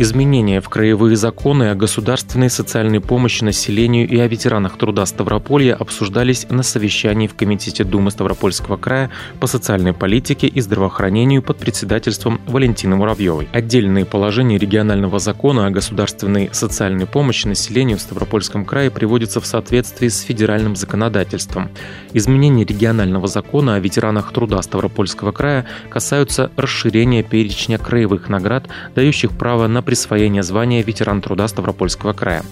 Изменения 0.01 0.61
в 0.61 0.69
краевые 0.69 1.17
законы 1.17 1.71
о 1.71 1.75
государственной 1.75 2.49
социальной 2.49 3.01
помощи 3.01 3.43
населению 3.43 4.07
и 4.07 4.17
о 4.17 4.27
ветеранах 4.27 4.77
труда 4.77 5.05
Ставрополья 5.05 5.75
обсуждались 5.75 6.47
на 6.49 6.63
совещании 6.63 7.27
в 7.27 7.35
Комитете 7.35 7.83
Думы 7.83 8.09
Ставропольского 8.09 8.77
края 8.77 9.09
по 9.41 9.47
социальной 9.47 9.91
политике 9.91 10.47
и 10.47 10.61
здравоохранению 10.61 11.43
под 11.43 11.57
председательством 11.57 12.39
Валентины 12.47 12.95
Муравьевой. 12.95 13.49
Отдельные 13.51 14.05
положения 14.05 14.57
регионального 14.57 15.19
закона 15.19 15.67
о 15.67 15.69
государственной 15.69 16.49
социальной 16.53 17.05
помощи 17.05 17.45
населению 17.45 17.97
в 17.97 18.01
Ставропольском 18.01 18.63
крае 18.63 18.91
приводятся 18.91 19.41
в 19.41 19.45
соответствии 19.45 20.07
с 20.07 20.21
федеральным 20.21 20.77
законодательством. 20.77 21.71
Изменения 22.13 22.63
регионального 22.63 23.27
закона 23.27 23.75
о 23.75 23.79
ветеранах 23.79 24.31
труда 24.31 24.61
Ставропольского 24.61 25.33
края 25.33 25.65
касаются 25.89 26.51
расширения 26.55 27.21
перечня 27.21 27.77
краевых 27.77 28.29
наград, 28.29 28.69
дающих 28.95 29.31
право 29.31 29.67
на 29.67 29.88
присвоения 29.89 30.43
звания 30.43 30.83
ветеран 30.83 31.19
труда 31.19 31.47
Ставропольского 31.47 32.13
края. 32.13 32.43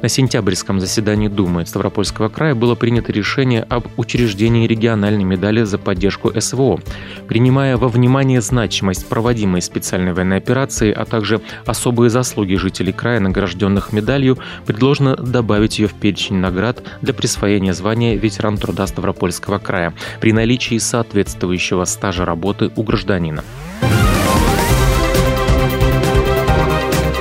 На 0.00 0.08
сентябрьском 0.08 0.80
заседании 0.80 1.28
Думы 1.28 1.66
Ставропольского 1.66 2.30
края 2.30 2.54
было 2.54 2.74
принято 2.74 3.12
решение 3.12 3.64
об 3.64 3.84
учреждении 3.98 4.66
региональной 4.66 5.24
медали 5.24 5.62
за 5.64 5.76
поддержку 5.76 6.32
СВО. 6.40 6.80
Принимая 7.28 7.76
во 7.76 7.88
внимание 7.88 8.40
значимость 8.40 9.06
проводимой 9.10 9.60
специальной 9.60 10.14
военной 10.14 10.38
операции, 10.38 10.90
а 10.90 11.04
также 11.04 11.42
особые 11.66 12.08
заслуги 12.08 12.54
жителей 12.54 12.94
края, 12.94 13.20
награжденных 13.20 13.92
медалью, 13.92 14.38
предложено 14.64 15.16
добавить 15.16 15.78
ее 15.78 15.88
в 15.88 15.92
перечень 15.92 16.36
наград 16.36 16.82
для 17.02 17.12
присвоения 17.12 17.74
звания 17.74 18.16
ветеран 18.16 18.56
труда 18.56 18.86
Ставропольского 18.86 19.58
края 19.58 19.92
при 20.22 20.32
наличии 20.32 20.78
соответствующего 20.78 21.84
стажа 21.84 22.24
работы 22.24 22.70
у 22.74 22.82
гражданина. 22.82 23.44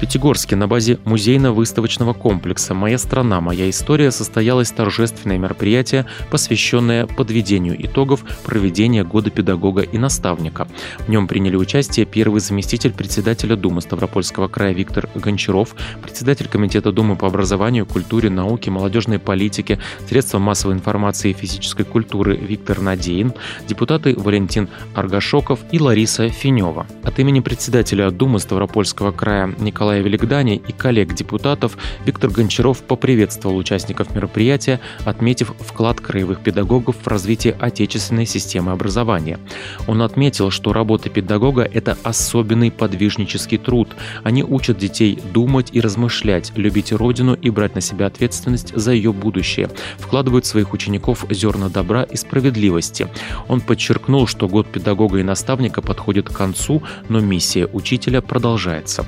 Пятигорске 0.00 0.56
на 0.56 0.66
базе 0.66 0.98
музейно-выставочного 1.04 2.14
комплекса 2.14 2.72
«Моя 2.72 2.96
страна, 2.96 3.42
моя 3.42 3.68
история» 3.68 4.10
состоялось 4.10 4.70
торжественное 4.70 5.36
мероприятие, 5.36 6.06
посвященное 6.30 7.06
подведению 7.06 7.76
итогов 7.84 8.24
проведения 8.42 9.04
Года 9.04 9.28
педагога 9.28 9.82
и 9.82 9.98
наставника. 9.98 10.66
В 11.00 11.10
нем 11.10 11.28
приняли 11.28 11.56
участие 11.56 12.06
первый 12.06 12.40
заместитель 12.40 12.92
председателя 12.92 13.56
Думы 13.56 13.82
Ставропольского 13.82 14.48
края 14.48 14.72
Виктор 14.72 15.06
Гончаров, 15.14 15.76
председатель 16.00 16.48
Комитета 16.48 16.92
Думы 16.92 17.14
по 17.14 17.26
образованию, 17.26 17.84
культуре, 17.84 18.30
науке, 18.30 18.70
молодежной 18.70 19.18
политике, 19.18 19.78
средствам 20.08 20.40
массовой 20.42 20.76
информации 20.76 21.32
и 21.32 21.34
физической 21.34 21.84
культуры 21.84 22.36
Виктор 22.36 22.80
Надеин, 22.80 23.34
депутаты 23.68 24.14
Валентин 24.16 24.70
Аргашоков 24.94 25.60
и 25.72 25.78
Лариса 25.78 26.30
Финева. 26.30 26.86
От 27.02 27.18
имени 27.18 27.40
председателя 27.40 28.10
Думы 28.10 28.38
Ставропольского 28.38 29.12
края 29.12 29.54
Николая 29.58 29.89
Николая 29.90 30.04
Великдани 30.04 30.62
и 30.68 30.72
коллег-депутатов 30.72 31.76
Виктор 32.06 32.30
Гончаров 32.30 32.80
поприветствовал 32.84 33.56
участников 33.56 34.14
мероприятия, 34.14 34.78
отметив 35.04 35.52
вклад 35.58 36.00
краевых 36.00 36.38
педагогов 36.44 36.94
в 37.02 37.08
развитие 37.08 37.56
отечественной 37.58 38.24
системы 38.24 38.70
образования. 38.70 39.40
Он 39.88 40.02
отметил, 40.02 40.52
что 40.52 40.72
работа 40.72 41.10
педагога– 41.10 41.68
это 41.74 41.98
особенный 42.04 42.70
подвижнический 42.70 43.58
труд. 43.58 43.88
Они 44.22 44.44
учат 44.44 44.78
детей 44.78 45.18
думать 45.34 45.70
и 45.72 45.80
размышлять, 45.80 46.52
любить 46.54 46.92
Родину 46.92 47.34
и 47.34 47.50
брать 47.50 47.74
на 47.74 47.80
себя 47.80 48.06
ответственность 48.06 48.72
за 48.76 48.92
ее 48.92 49.12
будущее, 49.12 49.70
вкладывают 49.98 50.44
в 50.44 50.48
своих 50.48 50.72
учеников 50.72 51.24
зерна 51.30 51.68
добра 51.68 52.04
и 52.04 52.14
справедливости. 52.14 53.08
Он 53.48 53.60
подчеркнул, 53.60 54.28
что 54.28 54.46
год 54.46 54.68
педагога 54.68 55.18
и 55.18 55.24
наставника 55.24 55.82
подходит 55.82 56.28
к 56.28 56.36
концу, 56.36 56.80
но 57.08 57.18
миссия 57.18 57.66
учителя 57.66 58.20
продолжается. 58.20 59.04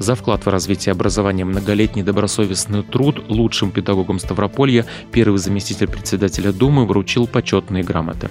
За 0.00 0.16
вклад 0.24 0.46
в 0.46 0.48
развитие 0.48 0.92
образования 0.92 1.44
многолетний 1.44 2.02
добросовестный 2.02 2.82
труд 2.82 3.26
лучшим 3.28 3.70
педагогам 3.70 4.18
Ставрополья 4.18 4.86
первый 5.12 5.36
заместитель 5.36 5.86
председателя 5.86 6.50
Думы 6.50 6.86
вручил 6.86 7.26
почетные 7.26 7.84
грамоты. 7.84 8.30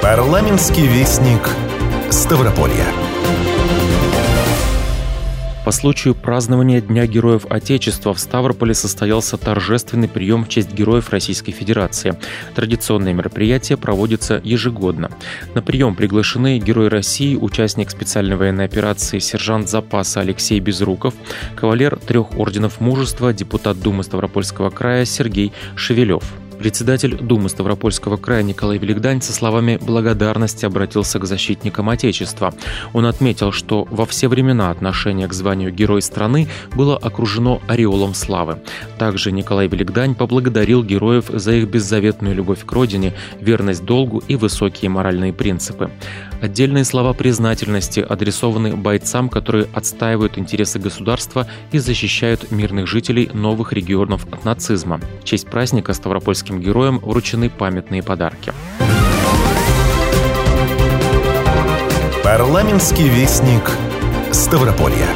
Парламентский 0.00 0.86
вестник 0.86 1.40
Ставрополья. 2.08 3.03
По 5.64 5.72
случаю 5.72 6.14
празднования 6.14 6.82
Дня 6.82 7.06
Героев 7.06 7.46
Отечества 7.48 8.12
в 8.12 8.20
Ставрополе 8.20 8.74
состоялся 8.74 9.38
торжественный 9.38 10.08
прием 10.08 10.44
в 10.44 10.48
честь 10.50 10.74
Героев 10.74 11.08
Российской 11.08 11.52
Федерации. 11.52 12.18
Традиционное 12.54 13.14
мероприятие 13.14 13.78
проводится 13.78 14.42
ежегодно. 14.44 15.10
На 15.54 15.62
прием 15.62 15.94
приглашены 15.94 16.58
Герой 16.58 16.88
России, 16.88 17.34
участник 17.34 17.90
специальной 17.90 18.36
военной 18.36 18.66
операции, 18.66 19.20
сержант 19.20 19.70
запаса 19.70 20.20
Алексей 20.20 20.60
Безруков, 20.60 21.14
кавалер 21.56 21.96
трех 21.96 22.38
орденов 22.38 22.80
мужества, 22.80 23.32
депутат 23.32 23.80
Думы 23.80 24.04
Ставропольского 24.04 24.68
края 24.68 25.06
Сергей 25.06 25.52
Шевелев. 25.76 26.24
Председатель 26.64 27.18
Думы 27.18 27.50
Ставропольского 27.50 28.16
края 28.16 28.42
Николай 28.42 28.78
Великдань 28.78 29.20
со 29.20 29.34
словами 29.34 29.78
благодарности 29.82 30.64
обратился 30.64 31.18
к 31.18 31.26
защитникам 31.26 31.90
Отечества. 31.90 32.54
Он 32.94 33.04
отметил, 33.04 33.52
что 33.52 33.86
во 33.90 34.06
все 34.06 34.28
времена 34.28 34.70
отношение 34.70 35.28
к 35.28 35.34
званию 35.34 35.70
Герой 35.70 36.00
страны 36.00 36.48
было 36.74 36.96
окружено 36.96 37.60
ореолом 37.68 38.14
славы. 38.14 38.62
Также 38.96 39.30
Николай 39.30 39.68
Великдань 39.68 40.14
поблагодарил 40.14 40.82
героев 40.82 41.26
за 41.28 41.52
их 41.52 41.68
беззаветную 41.68 42.34
любовь 42.34 42.64
к 42.64 42.72
родине, 42.72 43.12
верность 43.38 43.84
долгу 43.84 44.22
и 44.26 44.34
высокие 44.34 44.88
моральные 44.88 45.34
принципы. 45.34 45.90
Отдельные 46.40 46.84
слова 46.84 47.12
признательности 47.12 48.00
адресованы 48.00 48.76
бойцам, 48.76 49.28
которые 49.28 49.66
отстаивают 49.72 50.38
интересы 50.38 50.78
государства 50.78 51.46
и 51.72 51.78
защищают 51.78 52.50
мирных 52.50 52.86
жителей 52.86 53.30
новых 53.32 53.72
регионов 53.72 54.26
от 54.30 54.44
нацизма. 54.44 55.00
В 55.20 55.24
честь 55.24 55.46
праздника 55.46 55.92
ставропольским 55.94 56.53
героям 56.60 56.98
вручены 56.98 57.50
памятные 57.50 58.02
подарки. 58.02 58.52
Парламентский 62.22 63.08
вестник 63.08 63.70
Ставрополья 64.32 65.08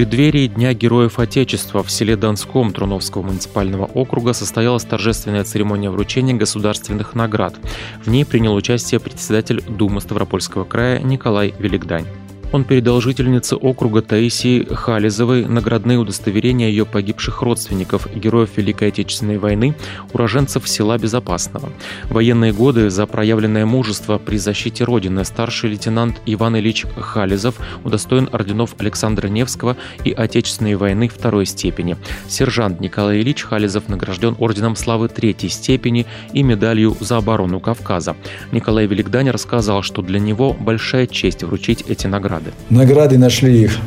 преддверии 0.00 0.46
Дня 0.46 0.72
Героев 0.72 1.18
Отечества 1.18 1.82
в 1.82 1.90
селе 1.90 2.16
Донском 2.16 2.72
Труновского 2.72 3.20
муниципального 3.20 3.84
округа 3.84 4.32
состоялась 4.32 4.82
торжественная 4.84 5.44
церемония 5.44 5.90
вручения 5.90 6.32
государственных 6.32 7.14
наград. 7.14 7.54
В 8.02 8.08
ней 8.08 8.24
принял 8.24 8.54
участие 8.54 8.98
председатель 8.98 9.62
Думы 9.62 10.00
Ставропольского 10.00 10.64
края 10.64 11.00
Николай 11.00 11.54
Великдань. 11.58 12.06
Он 12.52 12.64
передал 12.64 13.00
жительнице 13.00 13.54
округа 13.54 14.02
Таисии 14.02 14.64
Хализовой 14.64 15.44
наградные 15.44 15.98
удостоверения 15.98 16.68
ее 16.68 16.84
погибших 16.84 17.42
родственников, 17.42 18.08
героев 18.12 18.50
Великой 18.56 18.88
Отечественной 18.88 19.38
войны, 19.38 19.76
уроженцев 20.12 20.68
села 20.68 20.98
Безопасного. 20.98 21.70
В 22.04 22.14
военные 22.14 22.52
годы 22.52 22.90
за 22.90 23.06
проявленное 23.06 23.66
мужество 23.66 24.18
при 24.18 24.36
защите 24.36 24.82
Родины 24.82 25.24
старший 25.24 25.70
лейтенант 25.70 26.20
Иван 26.26 26.56
Ильич 26.56 26.86
Хализов 26.98 27.54
удостоен 27.84 28.28
орденов 28.32 28.74
Александра 28.78 29.28
Невского 29.28 29.76
и 30.04 30.10
Отечественной 30.10 30.74
войны 30.74 31.08
второй 31.08 31.46
степени. 31.46 31.96
Сержант 32.28 32.80
Николай 32.80 33.20
Ильич 33.20 33.44
Хализов 33.44 33.88
награжден 33.88 34.34
орденом 34.40 34.74
славы 34.74 35.08
третьей 35.08 35.50
степени 35.50 36.04
и 36.32 36.42
медалью 36.42 36.96
за 36.98 37.18
оборону 37.18 37.60
Кавказа. 37.60 38.16
Николай 38.50 38.86
Великдань 38.86 39.30
рассказал, 39.30 39.82
что 39.82 40.02
для 40.02 40.18
него 40.18 40.52
большая 40.52 41.06
честь 41.06 41.44
вручить 41.44 41.82
эти 41.86 42.08
награды 42.08 42.39
награды. 42.40 42.52
Награды 42.70 43.18
нашли 43.18 43.62
их 43.64 43.78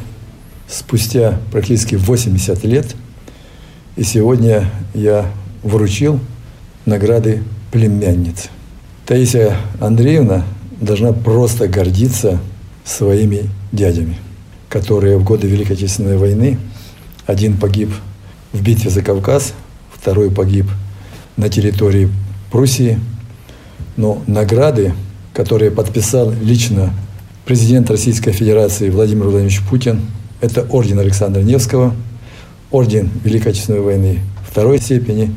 спустя 0.68 1.40
практически 1.52 1.96
80 1.96 2.64
лет. 2.64 2.96
И 3.96 4.04
сегодня 4.04 4.70
я 4.94 5.26
вручил 5.62 6.20
награды 6.86 7.44
племянниц. 7.72 8.50
Таисия 9.06 9.56
Андреевна 9.80 10.46
должна 10.80 11.14
просто 11.14 11.68
гордиться 11.68 12.40
своими 12.84 13.50
дядями, 13.72 14.18
которые 14.70 15.18
в 15.18 15.24
годы 15.24 15.48
Великой 15.48 15.74
Отечественной 15.74 16.18
войны, 16.18 16.58
один 17.26 17.58
погиб 17.58 17.90
в 18.52 18.62
битве 18.62 18.90
за 18.90 19.02
Кавказ, 19.02 19.54
второй 19.94 20.32
погиб 20.32 20.66
на 21.38 21.50
территории 21.50 22.10
Пруссии. 22.52 23.00
Но 23.96 24.22
награды, 24.28 24.94
которые 25.34 25.72
подписал 25.72 26.32
лично 26.32 26.94
президент 27.46 27.90
Российской 27.90 28.32
Федерации 28.32 28.90
Владимир 28.90 29.26
Владимирович 29.26 29.62
Путин. 29.70 30.02
Это 30.42 30.66
орден 30.70 31.00
Александра 31.00 31.42
Невского, 31.42 31.94
орден 32.72 33.10
Великой 33.24 33.50
Отечественной 33.50 33.82
войны 33.82 34.20
второй 34.50 34.80
степени, 34.80 35.34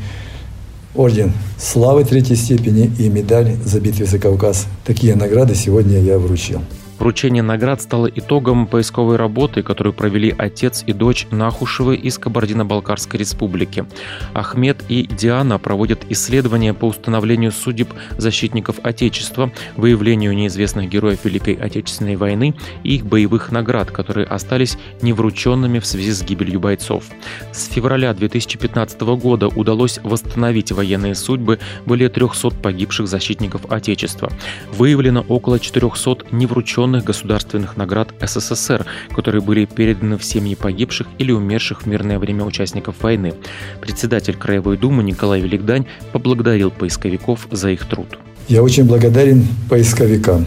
орден 0.94 1.32
славы 1.58 2.04
третьей 2.04 2.36
степени 2.36 2.90
и 2.98 3.08
медаль 3.08 3.56
за 3.64 3.80
битву 3.80 4.06
за 4.06 4.18
Кавказ. 4.18 4.66
Такие 4.84 5.14
награды 5.14 5.54
сегодня 5.54 6.00
я 6.00 6.18
вручил. 6.18 6.60
Вручение 6.98 7.42
наград 7.42 7.82
стало 7.82 8.06
итогом 8.06 8.66
поисковой 8.66 9.16
работы, 9.16 9.62
которую 9.62 9.92
провели 9.92 10.35
отец 10.37 10.82
и 10.87 10.94
дочь 10.94 11.26
Нахушевы 11.30 11.94
из 11.94 12.18
Кабардино-Балкарской 12.18 13.20
республики. 13.20 13.85
Ахмед 14.32 14.82
и 14.88 15.06
Диана 15.06 15.59
проводят 15.59 16.06
исследования 16.09 16.72
по 16.72 16.87
установлению 16.87 17.52
судеб 17.52 17.92
защитников 18.16 18.76
Отечества, 18.82 19.52
выявлению 19.76 20.35
неизвестных 20.35 20.88
героев 20.88 21.24
Великой 21.24 21.54
Отечественной 21.54 22.16
войны 22.16 22.54
и 22.82 22.96
их 22.96 23.04
боевых 23.04 23.52
наград, 23.52 23.90
которые 23.90 24.26
остались 24.26 24.78
неврученными 25.02 25.80
в 25.80 25.87
связи 25.87 26.12
с 26.12 26.22
гибелью 26.22 26.61
бойцов. 26.61 27.04
С 27.52 27.66
февраля 27.66 28.14
2015 28.14 29.00
года 29.02 29.48
удалось 29.48 30.00
восстановить 30.02 30.72
военные 30.72 31.14
судьбы 31.14 31.59
более 31.85 32.09
300 32.09 32.50
погибших 32.62 33.06
защитников 33.06 33.70
Отечества. 33.70 34.32
Выявлено 34.72 35.24
около 35.28 35.61
400 35.61 36.26
неврученных 36.32 36.86
традиционных 36.87 37.05
государственных 37.05 37.77
наград 37.77 38.09
СССР, 38.20 38.87
которые 39.14 39.42
были 39.42 39.64
переданы 39.64 40.16
в 40.16 40.25
семьи 40.25 40.55
погибших 40.55 41.07
или 41.18 41.33
умерших 41.33 41.83
в 41.83 41.87
мирное 41.87 42.18
время 42.18 42.44
участников 42.44 42.96
войны. 43.03 43.35
Председатель 43.81 44.35
Краевой 44.35 44.77
Думы 44.77 45.03
Николай 45.03 45.40
Великдань 45.40 45.87
поблагодарил 46.12 46.70
поисковиков 46.70 47.49
за 47.51 47.70
их 47.70 47.87
труд. 47.87 48.18
Я 48.49 48.62
очень 48.62 48.85
благодарен 48.85 49.46
поисковикам, 49.68 50.46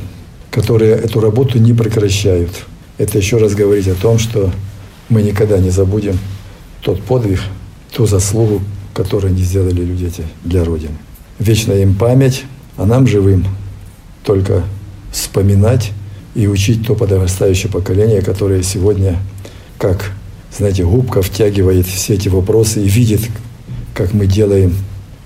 которые 0.49 0.91
эту 0.93 1.19
работу 1.19 1.59
не 1.59 1.73
прекращают. 1.73 2.51
Это 2.97 3.17
еще 3.17 3.37
раз 3.37 3.53
говорить 3.53 3.87
о 3.87 3.95
том, 3.95 4.17
что 4.17 4.51
мы 5.09 5.21
никогда 5.21 5.57
не 5.57 5.71
забудем 5.71 6.17
тот 6.81 7.01
подвиг, 7.01 7.41
ту 7.91 8.05
заслугу, 8.05 8.61
которую 8.93 9.33
они 9.33 9.41
сделали 9.41 9.81
люди 9.81 10.05
эти 10.05 10.23
для 10.45 10.63
Родины. 10.63 10.95
Вечная 11.37 11.81
им 11.81 11.95
память, 11.95 12.45
а 12.77 12.85
нам 12.85 13.07
живым 13.07 13.45
только 14.23 14.63
вспоминать 15.11 15.91
и 16.39 16.47
учить 16.47 16.87
то 16.87 16.95
подрастающее 16.95 17.69
поколение, 17.69 18.21
которое 18.21 18.63
сегодня, 18.63 19.17
как, 19.77 20.13
знаете, 20.57 20.85
губка 20.85 21.21
втягивает 21.21 21.85
все 21.85 22.13
эти 22.13 22.29
вопросы 22.29 22.81
и 22.81 22.87
видит, 22.87 23.21
как 23.93 24.13
мы 24.13 24.25
делаем 24.25 24.73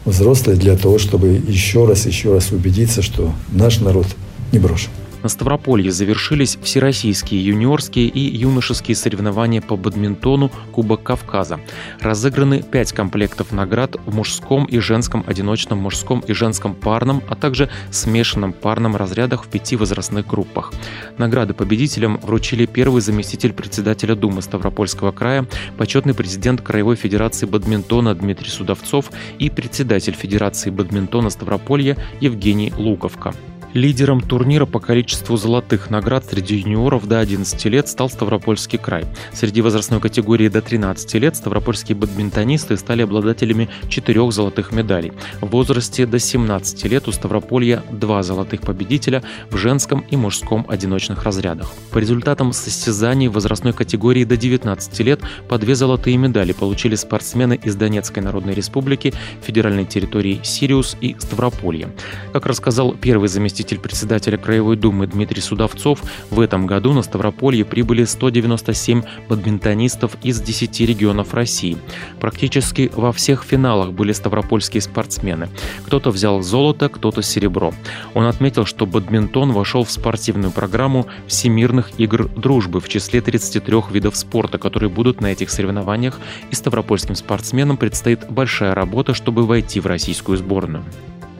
взрослые 0.06 0.58
для 0.58 0.76
того, 0.76 0.98
чтобы 0.98 1.40
еще 1.48 1.86
раз, 1.86 2.08
еще 2.08 2.34
раз 2.34 2.52
убедиться, 2.52 3.04
что 3.04 3.32
наш 3.52 3.80
народ 3.80 4.08
не 4.52 4.58
брошен. 4.58 4.90
На 5.24 5.30
Ставрополье 5.30 5.90
завершились 5.90 6.58
всероссийские 6.62 7.46
юниорские 7.46 8.08
и 8.08 8.20
юношеские 8.20 8.96
соревнования 8.96 9.62
по 9.62 9.78
бадминтону 9.78 10.52
Кубок 10.74 11.04
Кавказа. 11.04 11.62
Разыграны 12.02 12.62
пять 12.62 12.92
комплектов 12.92 13.54
наград 13.54 13.96
в 14.06 14.14
мужском 14.14 14.66
и 14.66 14.80
женском 14.80 15.24
одиночном 15.26 15.80
мужском 15.80 16.20
и 16.28 16.34
женском 16.34 16.76
парном, 16.76 17.24
а 17.30 17.36
также 17.36 17.70
смешанном 17.90 18.52
парном 18.52 18.98
разрядах 18.98 19.46
в 19.46 19.48
пяти 19.48 19.78
возрастных 19.78 20.28
группах. 20.28 20.74
Награды 21.18 21.54
победителям 21.54 22.18
вручили 22.18 22.66
первый 22.66 23.02
заместитель 23.02 23.54
председателя 23.54 24.16
Думы 24.16 24.42
Ставропольского 24.42 25.14
края, 25.14 25.48
почетный 25.78 26.14
президент 26.14 26.62
Краевой 26.62 26.98
Федерации 26.98 27.46
бадминтона 27.46 28.14
Дмитрий 28.14 28.50
Судовцов 28.50 29.10
и 29.40 29.50
председатель 29.50 30.16
Федерации 30.16 30.70
бадминтона 30.70 31.30
Ставрополья 31.30 31.96
Евгений 32.20 32.74
Луковка. 32.76 33.34
Лидером 33.74 34.22
турнира 34.22 34.68
по 34.68 34.80
количеству 34.80 35.36
золотых 35.36 35.90
наград 35.90 36.26
среди 36.30 36.58
юниоров 36.58 37.08
до 37.08 37.20
11 37.20 37.66
лет 37.66 37.88
стал 37.88 38.08
Ставропольский 38.08 38.78
край. 38.78 39.06
Среди 39.34 39.62
возрастной 39.62 40.00
категории 40.00 40.48
до 40.48 40.62
13 40.62 41.16
лет 41.16 41.36
ставропольские 41.36 41.96
бадминтонисты 41.96 42.78
стали 42.78 43.02
обладателями 43.02 43.70
четырех 43.90 44.32
золотых 44.32 44.74
медалей. 44.74 45.12
В 45.42 45.48
возрасте 45.48 46.06
до 46.06 46.20
17 46.20 46.86
лет 46.86 47.08
у 47.08 47.12
Ставрополья 47.12 47.82
два 47.92 48.22
золотых 48.22 48.62
победителя 48.62 49.24
в 49.50 49.58
женском 49.58 50.02
и 50.02 50.16
мужском 50.16 50.68
одиночных 50.70 51.24
разрядах. 51.24 51.74
По 51.92 51.98
результатам 51.98 52.54
состязаний 52.54 53.28
в 53.28 53.34
возрастной 53.34 53.74
категории 53.74 54.24
до 54.24 54.38
19 54.38 55.00
лет 55.00 55.22
по 55.50 55.58
две 55.58 55.74
золотые 55.74 56.18
медали 56.18 56.52
получили 56.52 56.94
спортсмены 56.94 57.60
из 57.64 57.76
Донецкой 57.76 58.22
Народной 58.22 58.54
Республики, 58.54 59.16
федеральной 59.42 59.86
территории 59.86 60.42
Сириус 60.44 60.96
и 61.02 61.16
Ставрополья. 61.18 61.90
Как 62.34 62.46
рассказал 62.46 62.94
первый 62.94 63.30
заместитель 63.30 63.63
заместитель 63.64 63.80
председателя 63.80 64.38
Краевой 64.38 64.76
Думы 64.76 65.08
Дмитрий 65.08 65.42
Судовцов, 65.42 66.04
в 66.30 66.42
этом 66.42 66.68
году 66.68 66.92
на 66.92 67.02
Ставрополье 67.02 67.64
прибыли 67.64 68.04
197 68.04 69.04
бадминтонистов 69.30 70.18
из 70.22 70.42
10 70.42 70.82
регионов 70.82 71.34
России. 71.34 71.78
Практически 72.20 72.92
во 72.94 73.14
всех 73.14 73.44
финалах 73.44 73.94
были 73.94 74.12
ставропольские 74.12 74.82
спортсмены. 74.82 75.48
Кто-то 75.86 76.12
взял 76.12 76.42
золото, 76.42 76.90
кто-то 76.90 77.22
серебро. 77.22 77.74
Он 78.14 78.26
отметил, 78.26 78.66
что 78.66 78.86
бадминтон 78.86 79.54
вошел 79.54 79.86
в 79.86 79.92
спортивную 79.92 80.52
программу 80.52 81.06
Всемирных 81.28 81.92
игр 81.98 82.28
дружбы 82.28 82.82
в 82.82 82.90
числе 82.90 83.22
33 83.22 83.76
видов 83.92 84.18
спорта, 84.18 84.58
которые 84.58 84.90
будут 84.90 85.22
на 85.22 85.28
этих 85.28 85.50
соревнованиях, 85.50 86.20
и 86.52 86.56
ставропольским 86.56 87.16
спортсменам 87.16 87.78
предстоит 87.78 88.30
большая 88.30 88.76
работа, 88.76 89.14
чтобы 89.14 89.46
войти 89.46 89.80
в 89.80 89.86
российскую 89.86 90.38
сборную. 90.38 90.84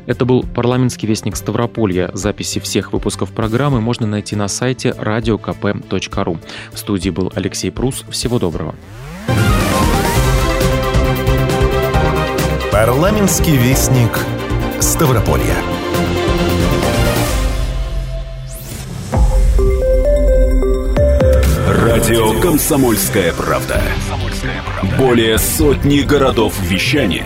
Это 0.06 0.26
был 0.26 0.44
парламентский 0.44 1.08
вестник 1.08 1.36
Ставрополья. 1.36 2.10
Записи 2.14 2.60
всех 2.60 2.92
выпусков 2.92 3.32
программы 3.32 3.80
можно 3.80 4.06
найти 4.06 4.36
на 4.36 4.48
сайте 4.48 4.90
radiokp.ru. 4.90 6.38
В 6.72 6.78
студии 6.78 7.10
был 7.10 7.32
Алексей 7.36 7.72
Прус. 7.72 8.04
Всего 8.10 8.40
доброго. 8.40 8.76
Парламентский 12.72 13.56
вестник 13.56 14.20
Ставрополья. 14.80 15.56
Радио 21.68 22.40
«Комсомольская 22.42 23.32
правда». 23.34 23.82
Более 24.98 25.38
сотни 25.38 26.02
городов 26.02 26.60
вещания 26.62 27.26